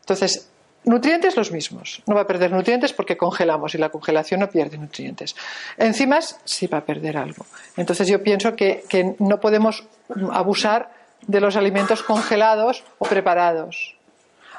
[0.00, 0.48] Entonces,
[0.84, 2.04] nutrientes los mismos.
[2.06, 5.34] No va a perder nutrientes porque congelamos y la congelación no pierde nutrientes.
[5.76, 7.46] Enzimas sí va a perder algo.
[7.76, 8.84] Entonces yo pienso que
[9.18, 9.84] no podemos
[10.30, 13.96] abusar de los alimentos congelados o preparados.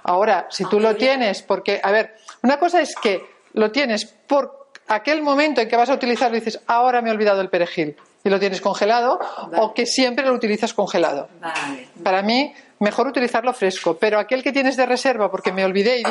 [0.03, 4.69] Ahora, si tú lo tienes, porque, a ver, una cosa es que lo tienes por
[4.87, 7.95] aquel momento en que vas a utilizarlo y dices, ahora me he olvidado el perejil
[8.23, 9.19] y lo tienes congelado,
[9.57, 11.27] o que siempre lo utilizas congelado.
[11.39, 11.87] Vale.
[12.03, 16.03] Para mí, mejor utilizarlo fresco, pero aquel que tienes de reserva porque me olvidé y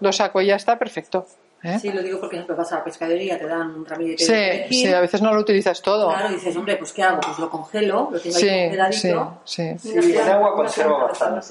[0.00, 1.26] lo saco y ya está, perfecto.
[1.62, 1.78] ¿Eh?
[1.80, 4.38] Sí, lo digo porque siempre vas a la pescadería, te dan un ramillete Sí, de
[4.38, 4.88] perejil.
[4.88, 6.08] sí, a veces no lo utilizas todo.
[6.08, 7.20] Claro, y dices, hombre, pues ¿qué hago?
[7.20, 9.38] Pues lo congelo, lo tengo ahí Sí, congeladito.
[9.44, 10.02] sí, sí.
[10.02, 11.46] Sí, el agua conserva bastante.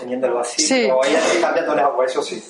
[0.00, 0.82] Teniéndolo así, Sí.
[0.84, 2.42] pero ahí que cambiando el agua, eso sí.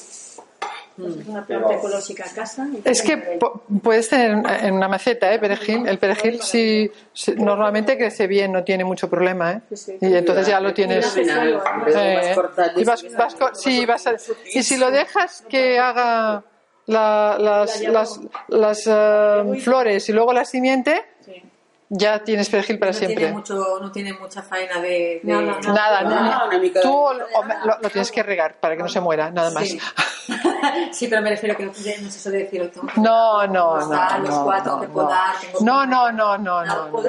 [0.99, 2.67] Una Pero- planta ecológica a casa.
[2.73, 5.39] y Es que poner- po- puedes tener en una maceta, ¿eh?
[5.39, 5.87] Perejil.
[5.87, 9.61] El perejil sí, sí, normalmente crece bien, no tiene mucho problema, ¿eh?
[10.01, 11.17] Y entonces ya lo tienes.
[11.17, 12.35] Eh,
[12.77, 14.17] y vas, vas sí, vas a-
[14.55, 16.43] y si lo dejas que haga
[16.87, 21.05] la- las, las, las, eh, flores y luego la simiente.
[21.89, 23.17] Ya tienes perejil para no siempre.
[23.17, 25.21] Tiene mucho, no tiene mucha faena de...
[25.23, 25.73] de- No, no, no.
[25.73, 29.01] Nada, de- Tú o- o me- lo, lo tienes que regar para que no se
[29.01, 29.65] muera, nada más.
[29.69, 29.79] Sí.
[30.93, 33.89] sí, pero me refiero a que no no es eso de decir, No, no, no.
[33.89, 35.09] dar, los no, cuatro no, que tengo
[35.59, 37.03] que- No, no, no, no, No, no.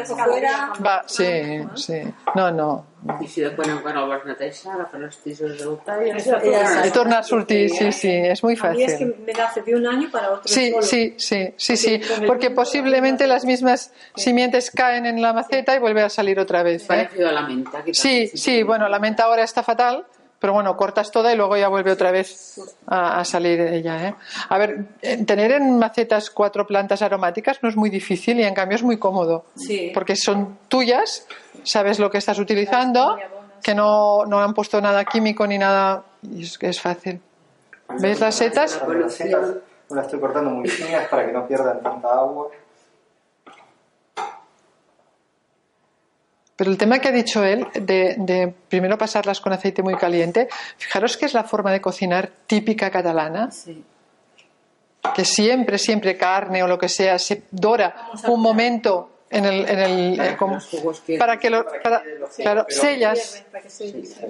[0.85, 2.01] Va, sí, sí.
[2.35, 2.85] No, no.
[3.21, 6.09] I si de quan en quan el vas netejar, agafar els tisos del tall i
[6.17, 9.05] Eso els ya Y tornar a surtir, sí, sí, es muy A mí es que
[9.05, 9.15] fácil.
[9.25, 10.81] me nace de un año para otro Sí, solo.
[10.81, 16.01] sí, sí, sí, sí, Porque posiblemente las mismas simientes caen en la maceta y vuelve
[16.01, 16.83] a salir otra vez.
[16.85, 16.87] ¿eh?
[16.87, 17.83] Parecido a la menta.
[17.83, 20.05] que Sí, sí, bueno, la menta ahora está fatal,
[20.39, 24.07] pero bueno, cortas toda y luego ya vuelve otra vez a, a salir ella.
[24.09, 24.15] ¿eh?
[24.49, 24.85] A ver,
[25.25, 28.97] tener en macetas cuatro plantas aromáticas no es muy difícil y en cambio es muy
[28.97, 29.91] cómodo, Sí.
[29.95, 31.25] porque son tuyas,
[31.63, 33.17] sabes lo que estás utilizando,
[33.63, 37.21] que no, no han puesto nada químico ni nada, y es, es fácil.
[37.99, 38.81] ¿Ves las setas?
[39.89, 42.47] Las estoy cortando muy finas para que no pierdan tanta agua.
[46.55, 50.49] Pero el tema que ha dicho él, de, de primero pasarlas con aceite muy caliente,
[50.77, 53.51] fijaros que es la forma de cocinar típica catalana.
[53.51, 53.83] Sí.
[55.15, 59.79] que siempre, siempre carne o lo que sea se dora un momento en el, en
[59.79, 60.57] el eh, como-
[61.19, 62.01] para que lo, para-
[62.35, 63.43] claro, sellas,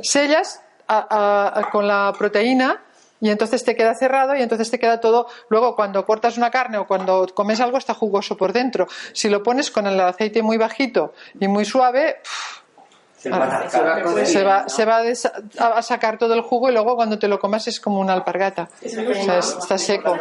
[0.02, 2.82] sellas a- a- con la proteína
[3.20, 5.28] y entonces te queda cerrado y entonces te queda todo.
[5.50, 8.88] Luego, cuando cortas una carne o cuando comes algo, está jugoso por dentro.
[9.14, 12.18] Si lo pones con el aceite muy bajito y muy suave,
[14.26, 17.18] Se va, se va a, des- a- a sacar todo el jugo y luego cuando
[17.18, 18.70] te lo comas es como una alpargata.
[18.86, 18.88] O
[19.24, 20.14] sea, es- está seco.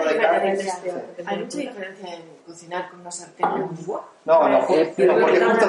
[1.27, 4.05] Hay mucha diferencia en cocinar con una sartén o un wok.
[4.26, 5.66] No, no, ju- no, porque justo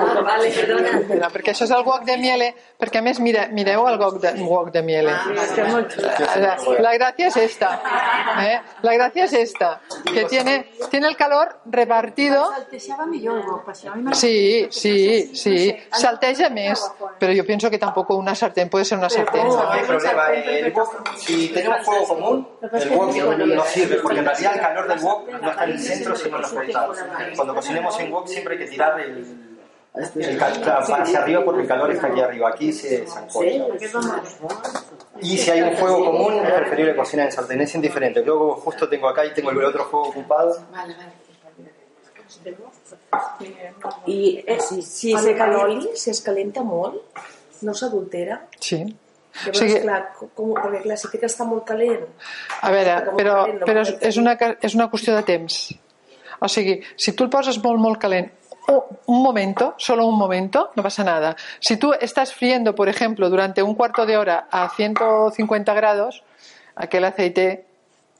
[0.00, 0.92] Ah, vale, perdona.
[1.20, 4.16] No, perquè això és el wok de miele, perquè a més mira, mireu el wok
[4.22, 5.12] de, wok de miele.
[5.12, 7.80] La, la gracia es esta,
[8.40, 8.60] ¿eh?
[8.82, 12.50] la gracia es esta, que tiene, tiene el calor repartido.
[12.52, 14.20] Saltejava millor el wok, això a mi m'agrada.
[14.20, 16.80] Sí, sí, sí, salteja més,
[17.18, 19.46] pero yo pienso que tampoco una sartén puede ser una sartén.
[19.48, 20.28] No hay problema.
[20.32, 24.88] El wok, si tenemos fuego común, el wok no sirve, porque en realidad el calor
[24.88, 26.98] del wok no está en el centro, sino en los costados.
[27.36, 29.58] Cuando cocinemos en wok siempre hay que tirar el,
[30.16, 32.48] el cal- claro, hacia arriba porque el calor está aquí arriba.
[32.50, 33.64] Aquí se zancocha.
[35.20, 37.60] Y si hay un fuego común, es preferible cocinar en sartén.
[37.60, 38.22] Es indiferente.
[38.24, 40.56] Luego justo tengo acá y tengo el otro fuego ocupado.
[40.70, 41.12] Vale, vale.
[44.06, 44.82] I eh, sí,
[45.16, 47.00] se el l'oli, si es calenta molt,
[47.62, 48.42] no s'adultera.
[48.60, 48.78] Sí.
[48.84, 49.98] Llavors, O sigui, clar,
[50.34, 52.04] com, perquè clar, si que està molt calent,
[52.60, 55.58] A veure, però, calent, no però és, una, és una qüestió de temps.
[56.40, 57.98] O sigui, si tu el poses molt, molt
[59.06, 61.36] un momento, solo un momento, no pasa nada.
[61.58, 66.22] Si tú estás friendo, por ejemplo, durante un cuarto de hora a 150 grados,
[66.76, 67.64] aquel aceite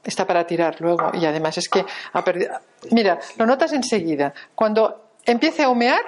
[0.02, 1.10] está para tirar luego.
[1.12, 2.58] Y además es que ha perdido.
[2.90, 4.32] Mira, lo notas enseguida.
[4.54, 6.00] Cuando empiece a humear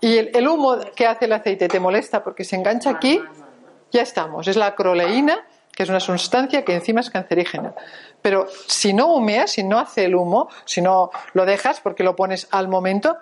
[0.00, 3.20] y el, el humo que hace el aceite te molesta porque se engancha aquí,
[3.92, 4.48] ya estamos.
[4.48, 5.44] Es la acroleína,
[5.76, 7.74] que es una sustancia que encima es cancerígena.
[8.22, 12.16] Pero si no humea, si no hace el humo, si no lo dejas porque lo
[12.16, 13.18] pones al momento,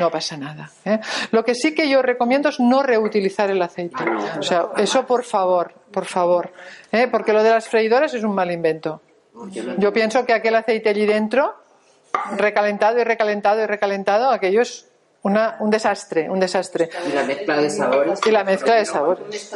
[0.00, 0.68] no pasa nada.
[0.84, 0.98] ¿eh?
[1.30, 4.04] Lo que sí que yo recomiendo es no reutilizar el aceite.
[4.36, 6.52] O sea, eso por favor, por favor.
[6.90, 7.06] ¿eh?
[7.08, 9.00] Porque lo de las freidoras es un mal invento.
[9.78, 11.54] Yo pienso que aquel aceite allí dentro,
[12.36, 14.91] recalentado y recalentado y recalentado, aquello es
[15.22, 16.88] una, un desastre, un desastre.
[17.08, 18.20] Y la mezcla de sabores.
[18.26, 19.52] Y la mezcla de sabores.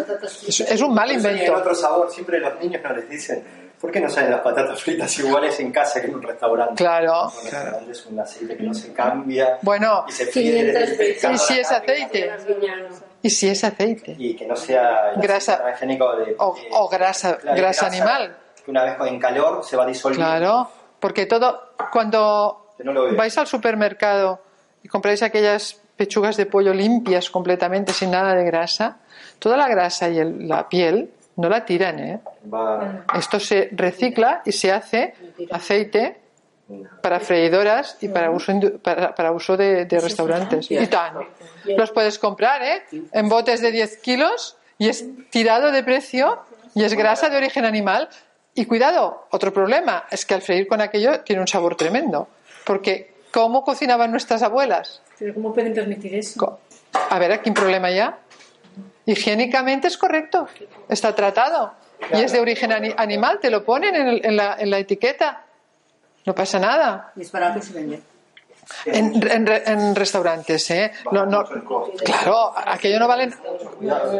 [0.46, 1.54] Es, es un mal invento.
[1.54, 2.10] otro sabor.
[2.10, 3.44] Siempre los niños no les dicen,
[3.80, 6.74] ¿por qué no salen las patatas fritas iguales en casa que en un restaurante?
[6.76, 7.24] Claro.
[7.28, 11.58] Un restaurante es un aceite que no se cambia Bueno, y se pescado y si
[11.58, 12.30] es aceite,
[13.22, 15.64] y si es aceite, y que no sea Grasa.
[15.80, 18.36] de, o, de- o grasa, claro, grasa animal.
[18.64, 20.26] que una vez en calor se va disolviendo.
[20.26, 24.42] Claro, porque todo, cuando no vais al supermercado
[24.86, 28.98] y compráis aquellas pechugas de pollo limpias completamente sin nada de grasa,
[29.40, 32.20] toda la grasa y el- la piel no la tiran, ¿eh?
[33.18, 35.12] Esto se recicla y se hace
[35.50, 36.18] aceite
[37.02, 40.70] para freidoras y para uso, para, para uso de, de restaurantes.
[40.70, 41.14] Y tan.
[41.64, 42.84] Los puedes comprar ¿eh?
[43.12, 46.38] en botes de 10 kilos y es tirado de precio
[46.76, 48.08] y es grasa de origen animal.
[48.54, 52.28] Y cuidado, otro problema es que al freír con aquello tiene un sabor tremendo.
[52.64, 55.02] Porque, ¿cómo cocinaban nuestras abuelas?
[55.18, 56.58] Pero ¿cómo pueden permitir eso?
[57.10, 58.18] A ver, aquí un problema ya.
[59.04, 60.48] Higiénicamente es correcto,
[60.88, 61.74] está tratado
[62.14, 64.78] y es de origen ani- animal, te lo ponen en, el- en la, en la
[64.78, 65.44] etiqueta.
[66.24, 67.12] No pasa nada.
[67.14, 68.00] Y es para que se vende.
[68.86, 70.90] En, en en restaurantes, ¿eh?
[71.12, 71.44] No, no,
[72.04, 73.30] claro, aquello no vale.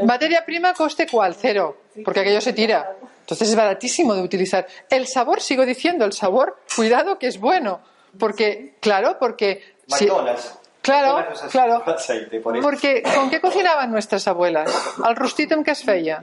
[0.05, 2.93] Materia prima coste cuál, cero, porque aquello se tira.
[3.21, 4.67] Entonces es baratísimo de utilizar.
[4.89, 7.81] El sabor, sigo diciendo, el sabor, cuidado que es bueno,
[8.19, 10.59] porque, claro, porque si- McDonald's.
[10.83, 11.83] Claro, McDonald's claro.
[11.87, 12.63] aceite, por eso.
[12.63, 14.71] Porque, ¿con qué cocinaban nuestras abuelas?
[15.03, 16.21] Al rustito en què es feia?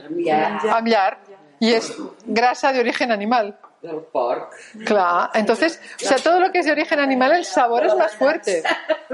[0.71, 1.17] Amb llar.
[1.59, 1.93] Y es
[2.25, 3.57] grasa de origen animal.
[3.83, 4.53] El porc.
[4.85, 5.29] Claro.
[5.33, 8.63] Entonces, o sea, todo lo que es de origen animal, el sabor es más fuerte.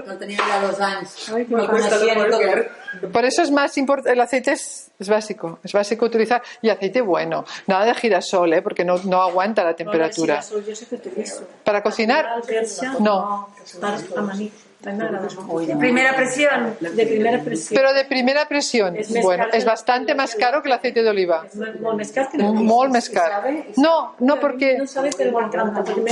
[0.06, 1.32] No tenía ya dos años.
[1.34, 3.10] Ay, todo.
[3.12, 7.02] Por eso es más importante, el aceite es, es básico, es básico utilizar y aceite
[7.02, 8.62] bueno, nada de girasol, ¿eh?
[8.62, 10.36] porque no, no aguanta la temperatura.
[10.36, 11.48] No, el girasol, yo sé que utilizo.
[11.64, 12.42] Para cocinar,
[13.00, 13.50] no,
[13.80, 13.98] Para
[14.82, 15.78] mucho.
[15.78, 16.78] Primera presión.
[16.80, 17.76] De primera presión.
[17.76, 21.04] pero de primera presión, més bueno, car que es bastante más caro que el aceite
[21.04, 21.44] de oliva.
[21.46, 23.44] És molt més car que el Molt més car.
[23.78, 26.12] No, no porque, No sabe, pero me encanta, porque me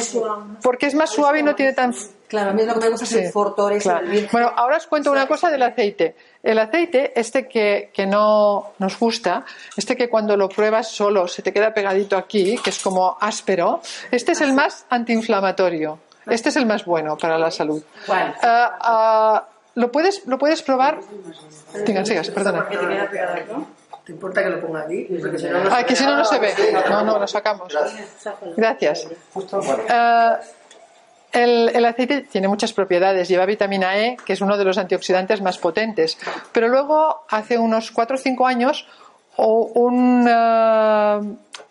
[0.61, 1.93] porque es más suave y no tiene tan
[2.27, 4.05] Claro, a mí lo que me gusta es Sí, el fortor ese claro.
[4.05, 4.29] virgen.
[4.33, 6.13] Bueno, ahora os cuento una cosa del aceite.
[6.43, 9.45] El aceite, este que, que no nos gusta,
[9.77, 13.79] este que cuando lo pruebas solo se te queda pegadito aquí, que es como áspero,
[14.11, 15.99] este es el más antiinflamatorio.
[16.29, 17.81] Este es el más bueno para la salud.
[18.05, 18.35] ¿Cuál?
[18.41, 20.99] Ah, ah, lo puedes, lo puedes probar.
[21.85, 22.67] Sigan, sigas, perdona.
[22.67, 23.67] Te queda pegado, ¿no?
[24.03, 25.05] ¿Te importa que lo ponga aquí?
[25.21, 26.53] Porque si no, no Ah, que si no, no se ve.
[26.89, 27.77] No, no, lo sacamos.
[28.55, 29.05] Gracias.
[29.89, 30.31] Eh,
[31.33, 33.27] el, el aceite tiene muchas propiedades.
[33.27, 36.17] Lleva vitamina E, que es uno de los antioxidantes más potentes.
[36.53, 38.87] Pero luego, hace unos 4 o 5 años,
[39.35, 40.25] un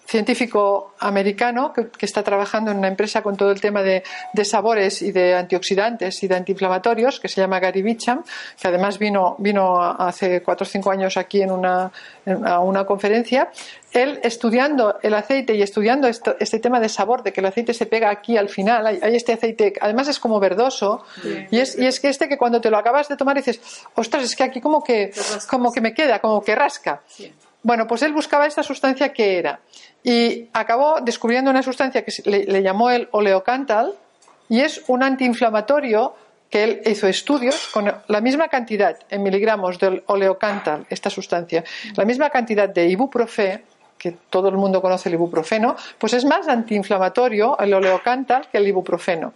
[0.06, 4.02] científico americano que, que está trabajando en una empresa con todo el tema de,
[4.32, 8.22] de sabores y de antioxidantes y de antiinflamatorios, que se llama Gary Beecham,
[8.60, 11.90] que además vino, vino hace 4 o 5 años aquí en una,
[12.24, 13.50] en- a una conferencia,
[13.92, 17.74] él estudiando el aceite y estudiando esto- este tema de sabor, de que el aceite
[17.74, 21.04] se pega aquí al final, hay, hay este aceite, además es como verdoso,
[21.50, 23.60] y, es, y es que este que cuando te lo acabas de tomar dices,
[23.94, 25.12] ostras, es que aquí como que,
[25.48, 27.00] como que me queda, como que rasca.
[27.66, 29.58] Bueno, pues él buscaba esta sustancia que era
[30.04, 33.92] y acabó descubriendo una sustancia que le, le llamó el oleocantal
[34.48, 36.14] y es un antiinflamatorio
[36.48, 41.64] que él hizo estudios con la misma cantidad en miligramos del oleocantal, esta sustancia,
[41.96, 43.64] la misma cantidad de ibuprofeno,
[43.98, 48.68] que todo el mundo conoce el ibuprofeno, pues es más antiinflamatorio el oleocantal que el
[48.68, 49.32] ibuprofeno.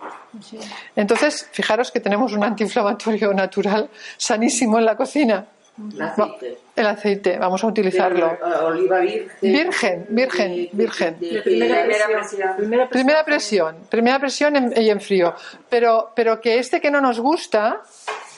[0.94, 5.46] Entonces, fijaros que tenemos un antiinflamatorio natural sanísimo en la cocina.
[5.94, 6.58] El aceite.
[6.76, 8.26] El aceite, vamos a utilizarlo.
[8.28, 9.30] De, eh, oliva virgen.
[9.40, 11.16] Virgen, virgen, virgen.
[11.20, 12.56] de- primera de- presión.
[12.56, 12.88] Primera presión.
[12.88, 15.34] Primera presión, primera presión en- y en frío.
[15.68, 17.82] Pero, pero que este que no nos gusta,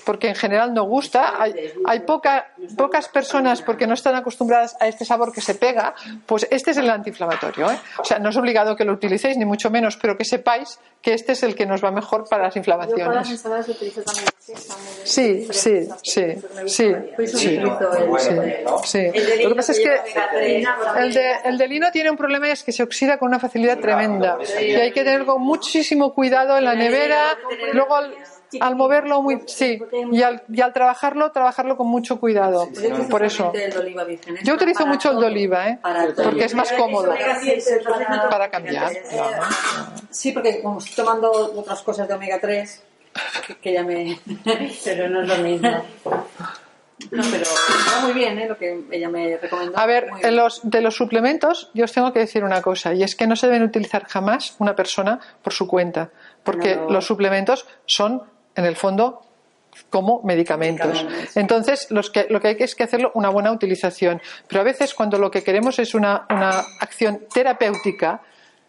[0.04, 1.54] porque en general no gusta, hay,
[1.86, 5.94] hay poca- pocas personas porque no están acostumbradas a este sabor que se pega,
[6.26, 7.70] pues este es el antiinflamatorio.
[7.70, 7.78] ¿eh?
[7.98, 11.14] O sea, no es obligado que lo utilicéis, ni mucho menos, pero que sepáis que
[11.14, 13.68] este es el que nos va mejor para las Yo para las inflamaciones.
[13.68, 14.80] utilizo también sésamo.
[14.98, 16.22] de- Sí, sí, sí,
[16.66, 17.60] sí, Por eso sí.
[18.84, 19.42] Sí, sí.
[19.42, 20.00] Lo que pasa es que
[20.98, 23.38] el de, el de lino tiene un problema y es que se oxida con una
[23.40, 24.38] facilidad tremenda.
[24.60, 27.36] Y hay que tener con muchísimo cuidado en la nevera.
[27.72, 27.96] Luego
[28.60, 29.42] al, moverlo muy.
[29.46, 29.80] Sí.
[30.10, 32.68] Y al, y al trabajarlo, trabajarlo con mucho cuidado.
[32.72, 33.52] Yo utilizo Por eso.
[34.44, 35.78] Yo utilizo mucho el de oliva, ¿eh?
[36.16, 37.14] Porque es más cómodo.
[38.30, 38.90] Para- cambiar.
[40.10, 42.82] Sí, porque como estoy tomando otras cosas de omega 3,
[43.60, 44.18] que, ya me...
[44.84, 45.84] Pero no es lo mismo.
[47.10, 48.46] No, pero está muy bien, ¿eh?
[48.48, 49.76] Lo que ella me recomendó.
[49.76, 53.02] A ver, en los, de los suplementos, yo os tengo que decir una cosa, y
[53.02, 56.10] es que no se deben utilizar jamás una persona por su cuenta,
[56.44, 56.90] porque No.
[56.90, 58.22] los suplementos son,
[58.54, 59.22] en el fondo,
[59.90, 61.04] como medicamentos.
[61.34, 64.20] Entonces, los que, lo que hay que es que hacerlo una buena utilización.
[64.48, 66.50] Pero a veces, cuando lo que queremos es una, una
[66.80, 68.20] acción terapéutica,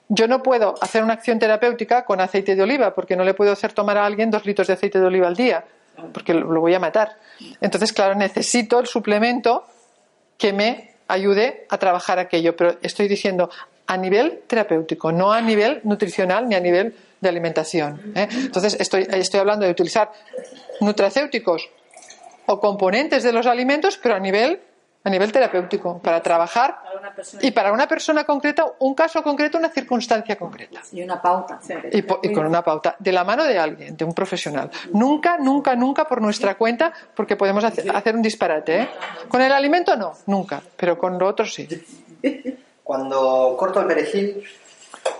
[0.07, 3.51] yo no puedo hacer una acción terapéutica con aceite de oliva, porque no le puedo
[3.51, 5.65] hacer tomar a alguien dos litros de aceite de oliva al día,
[6.13, 7.17] porque lo lo voy a matar.
[7.61, 9.65] Entonces, claro, necesito el suplemento
[10.37, 12.55] que me ayude a trabajar aquello.
[12.55, 13.49] Pero estoy diciendo
[13.87, 18.13] a nivel terapéutico, no a nivel nutricional ni a nivel de alimentación.
[18.15, 18.27] ¿eh?
[18.31, 20.11] Entonces, estoy, estoy hablando de utilizar
[20.81, 21.69] nutracéuticos
[22.45, 24.59] o componentes de los alimentos, pero a nivel,
[25.05, 26.77] a nivel terapéutico, para trabajar
[27.41, 30.81] y para una persona concreta, un caso concreto, una circunstancia concreta.
[30.91, 31.59] Y una pauta.
[31.91, 34.69] Y, po- y con una pauta, de la mano de alguien, de un profesional.
[34.91, 38.81] Nunca, nunca, nunca por nuestra cuenta, porque podemos hace- hacer un disparate.
[38.81, 38.89] ¿eh?
[39.29, 41.67] Con el alimento no, nunca, pero con lo otro sí.
[42.83, 44.43] Cuando corto el perejil.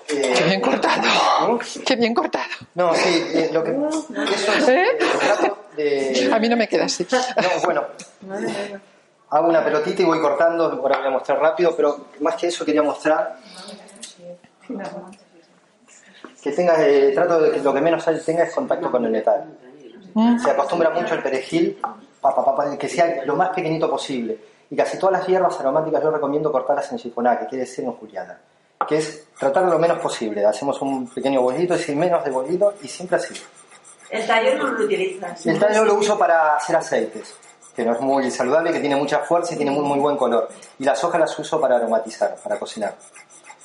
[0.09, 1.59] Eh, Qué bien cortado.
[1.85, 2.45] Qué bien cortado.
[2.75, 3.71] No, sí, eh, lo que.
[3.71, 4.97] Eso es, ¿Eh?
[4.99, 6.29] trato de.
[6.33, 7.07] A mí no me queda así.
[7.11, 7.19] No,
[7.65, 7.83] bueno.
[9.29, 12.63] Hago una pelotita y voy cortando, ahora voy a mostrar rápido, pero más que eso
[12.63, 13.39] quería mostrar
[16.43, 19.45] que tenga, eh, trato de que lo que menos tenga es contacto con el metal.
[20.43, 21.79] Se acostumbra mucho el perejil,
[22.21, 24.37] pa, pa, pa, pa, que sea lo más pequeñito posible.
[24.69, 27.93] Y casi todas las hierbas aromáticas yo recomiendo cortarlas en sifoná, que quiere decir en
[27.93, 28.37] juliana,
[28.87, 30.45] que es tratar lo menos posible.
[30.45, 33.33] Hacemos un pequeño bolito y sin menos de bolito y siempre así.
[34.09, 35.45] El tallo no lo utilizas.
[35.45, 37.33] El tallo lo uso para hacer aceites,
[37.75, 40.49] que no es muy saludable, que tiene mucha fuerza y tiene muy, muy buen color.
[40.79, 42.93] Y las hojas las uso para aromatizar, para cocinar.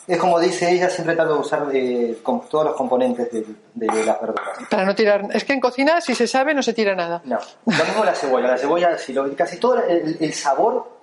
[0.07, 3.45] Es como dice ella, siempre trato de usar eh, con todos los componentes de,
[3.75, 4.57] de las verduras.
[4.71, 5.27] Para no tirar.
[5.35, 7.21] Es que en cocina, si se sabe, no se tira nada.
[7.27, 8.49] No, lo mismo la cebolla.
[8.49, 10.99] La cebolla, si lo- casi todo el, el sabor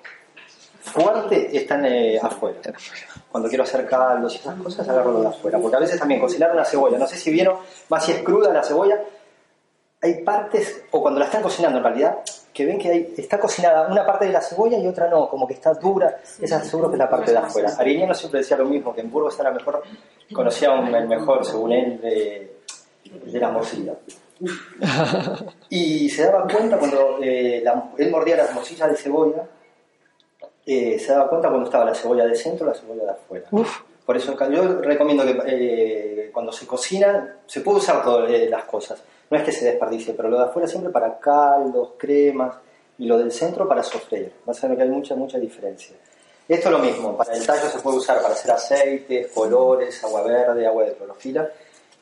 [0.81, 2.57] fuerte está en, eh, afuera.
[3.35, 5.59] Cuando quiero hacer caldos y esas cosas, agarro de afuera.
[5.59, 7.57] Porque a veces también cocinar una cebolla, no sé si vieron,
[7.89, 8.97] más si es cruda la cebolla,
[10.01, 12.19] hay partes, o cuando la están cocinando en realidad,
[12.53, 15.45] que ven que hay, está cocinada una parte de la cebolla y otra no, como
[15.45, 17.73] que está dura, esa seguro que es la parte de afuera.
[17.77, 19.83] Ariñano siempre decía lo mismo, que en Burgos era mejor,
[20.33, 22.57] conocía un- el mejor, según él, de,
[23.25, 23.95] de la morcilla.
[25.69, 29.43] Y se daba cuenta cuando eh, la- él mordía las morcillas de cebolla,
[30.65, 33.47] eh, se daba cuenta cuando estaba la cebolla de centro y la cebolla de afuera.
[34.05, 38.65] Por eso yo recomiendo que eh, cuando se cocina, se puede usar todas eh, las
[38.65, 39.01] cosas.
[39.29, 42.55] No es que se desperdicie, pero lo de afuera siempre para caldos, cremas,
[42.97, 44.31] y lo del centro para sofreír.
[44.45, 45.95] Vas a ver que hay mucha, mucha diferencia.
[46.47, 50.21] Esto es lo mismo, para el tallo se puede usar para hacer aceites, colores, agua
[50.21, 51.49] verde, agua de clorofila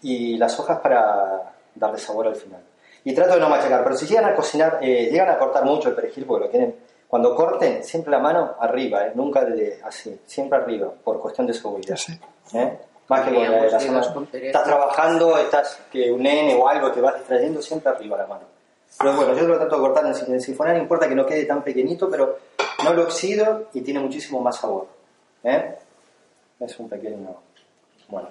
[0.01, 2.59] y las hojas para darle sabor al final.
[3.05, 5.87] Y trato de no machacar, pero si llegan a cocinar, eh, llegan a cortar mucho
[5.87, 6.75] el perejil porque lo quieren,
[7.13, 11.53] cuando corten, siempre la mano arriba, eh, nunca de, así, siempre arriba, por cuestión de
[11.53, 11.95] seguridad.
[12.55, 12.79] ¿eh?
[13.07, 17.13] Más que con la, la estás trabajando, estás que un nene o algo te vas
[17.13, 18.41] distrayendo, siempre arriba la mano.
[18.97, 21.61] Pero bueno, yo lo trato de cortar en el- no importa que no quede tan
[21.61, 22.39] pequeñito, pero
[22.83, 24.87] no lo oxido y tiene muchísimo más sabor.
[25.43, 25.75] ¿eh?
[26.61, 27.35] Es un pequeño...
[28.07, 28.29] Bueno.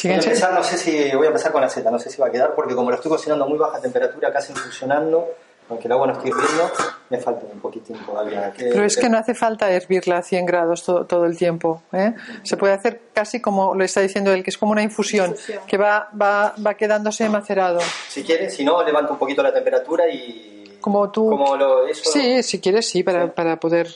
[0.00, 2.20] Voy a, empezar, no sé si, voy a empezar con la seta, no sé si
[2.22, 5.28] va a quedar, porque como lo estoy cocinando a muy baja temperatura, casi infusionando,
[5.68, 6.70] aunque el agua no estoy hirviendo,
[7.10, 8.52] me falta un poquitín todavía.
[8.56, 11.82] ¿Qué- Pero es que no hace falta hervirla a 100 grados todo, todo el tiempo.
[11.92, 12.14] ¿eh?
[12.42, 15.34] Se puede hacer casi como lo está diciendo él, que es como una infusión,
[15.66, 17.80] que va, va, va quedándose macerado.
[18.08, 20.78] Si quieres, si no, levanto un poquito la temperatura y...
[20.80, 21.28] Como tú.
[21.30, 23.88] Como lo, eso, Sí, si quieres, sí, para, para poder.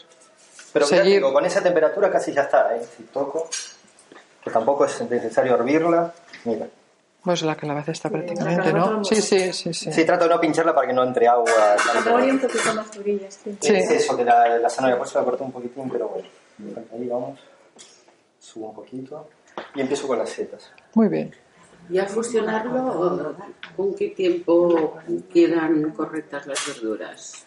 [0.72, 1.14] Pero seguir.
[1.16, 2.82] digo, con esa temperatura casi ya está, ¿eh?
[2.96, 3.48] Si toco,
[4.44, 6.12] que tampoco es necesario hervirla,
[6.44, 6.66] mira.
[7.26, 9.04] Pues la calabaza está prácticamente, ¿no?
[9.04, 9.74] Sí, sí, sí.
[9.74, 9.92] sí.
[9.92, 11.50] Sí, trato de no pincharla para que no entre agua.
[11.76, 12.02] tanto.
[12.04, 13.56] Zanahoria un poquito más durilla, sí.
[13.60, 13.74] Sí.
[13.74, 16.28] Es eso, que la, la zanahoria, por eso la corté un poquitín, pero bueno.
[16.92, 17.40] Ahí vamos.
[18.38, 19.28] Subo un poquito.
[19.74, 20.70] Y empiezo con las setas.
[20.94, 21.34] Muy bien.
[21.90, 23.34] Y al fusionarlo,
[23.76, 24.96] ¿con qué tiempo
[25.34, 27.44] quedan correctas las verduras?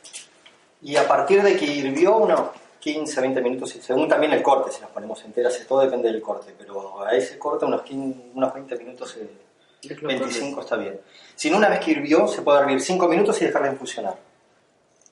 [0.82, 2.50] Y a partir de que hirvió, unos
[2.82, 6.54] 15, 20 minutos, según también el corte, si las ponemos enteras, todo depende del corte,
[6.58, 9.48] pero a ese corte unos, 15, unos 20 minutos, eh,
[9.82, 11.00] Es lo 25 está bien.
[11.36, 14.16] Si no, una vez que hirvió, se puede hervir 5 minutos y dejarla infusionar.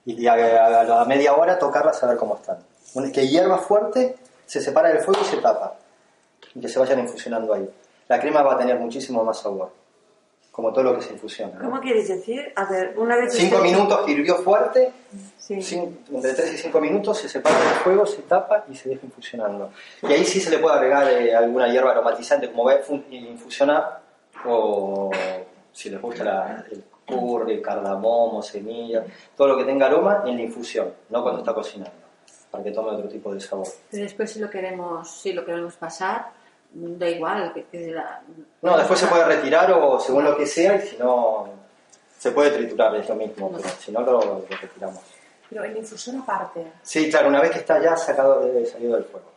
[0.06, 2.58] Y a, a- a la media hora tocarlas a ver cómo están.
[2.94, 4.16] Una vez que hierva fuerte,
[4.46, 5.76] se separa del fuego y se tapa.
[6.56, 7.70] Y que se vayan infusionando ahí.
[8.08, 9.72] La crema va a tener muchísimo más sabor.
[10.52, 11.54] Como todo lo que se infusiona.
[11.60, 11.70] ¿no?
[11.70, 12.52] ¿Cómo quieres decir?
[12.56, 13.32] A ver, una vez...
[13.34, 14.92] 5 esté- minutos que hirvió fuerte,
[15.38, 15.54] Sí.
[16.12, 19.72] Entre 3 y 5 minutos se separa del fuego, se tapa y se deja infusionando.
[20.02, 23.04] Y ahí sí se le puede agregar eh, alguna hierba aromatizante como va a fu-
[23.12, 24.02] infusionar
[24.46, 25.12] o
[25.72, 29.04] si les gusta la- el curry, cardamomo, semilla,
[29.36, 31.92] todo lo que tenga aroma en la infusión, no cuando está cocinando,
[32.52, 33.68] para que tome otro tipo de sabor.
[33.90, 36.32] Pero después si lo queremos, si lo queremos pasar,
[36.74, 38.22] da igual que quede la...
[38.62, 41.48] No, después se puede retirar o según lo que sea y si no
[42.20, 45.00] se puede triturar, es lo mismo, pero si no lo, lo retiramos.
[45.50, 46.74] Pero en infusión aparte.
[46.82, 49.28] Sí, claro, una vez que está ya sacado, eh, salido del fuego.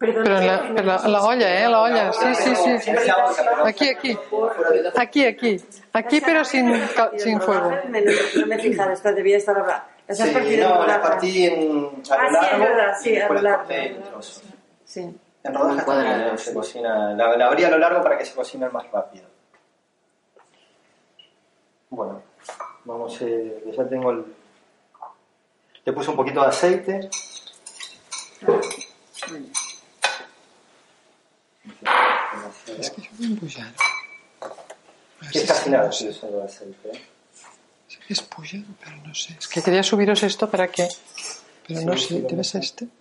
[0.00, 0.46] Pero en
[0.86, 1.68] la, la- olla, ¿eh?
[1.68, 2.10] La olla.
[2.14, 2.78] Sí, sí, sí.
[2.78, 2.90] sí.
[3.66, 4.18] Aquí, aquí.
[4.96, 5.62] Aquí, aquí.
[5.92, 6.72] Aquí, pero sin,
[7.18, 7.70] sin fuego.
[7.70, 9.84] No me he fijado, esta debía estar hablando.
[10.08, 11.08] Las has partido en no, las rodajas.
[11.10, 13.68] partí en, a lo Ah, sí, es verdad, sí, a lo largo.
[14.84, 15.20] Sí.
[15.44, 18.90] En rodajas se cocina, la, la abrí a lo largo para que se cocine más
[18.90, 19.26] rápido.
[21.90, 22.22] Bueno,
[22.86, 24.24] vamos, eh, ya tengo el...
[25.84, 27.10] Le puse un poquito de aceite.
[32.78, 33.72] Es que yo voy a empullar.
[35.32, 36.88] Que es casi nada, si uso de aceite.
[36.92, 37.00] ¿eh?
[38.08, 39.36] Es pullado, pero no sé.
[39.38, 40.88] Es que quería subiros esto para que.
[41.66, 42.74] Pero no sé, sí, lo ¿debe ser mismo.
[42.86, 42.99] este?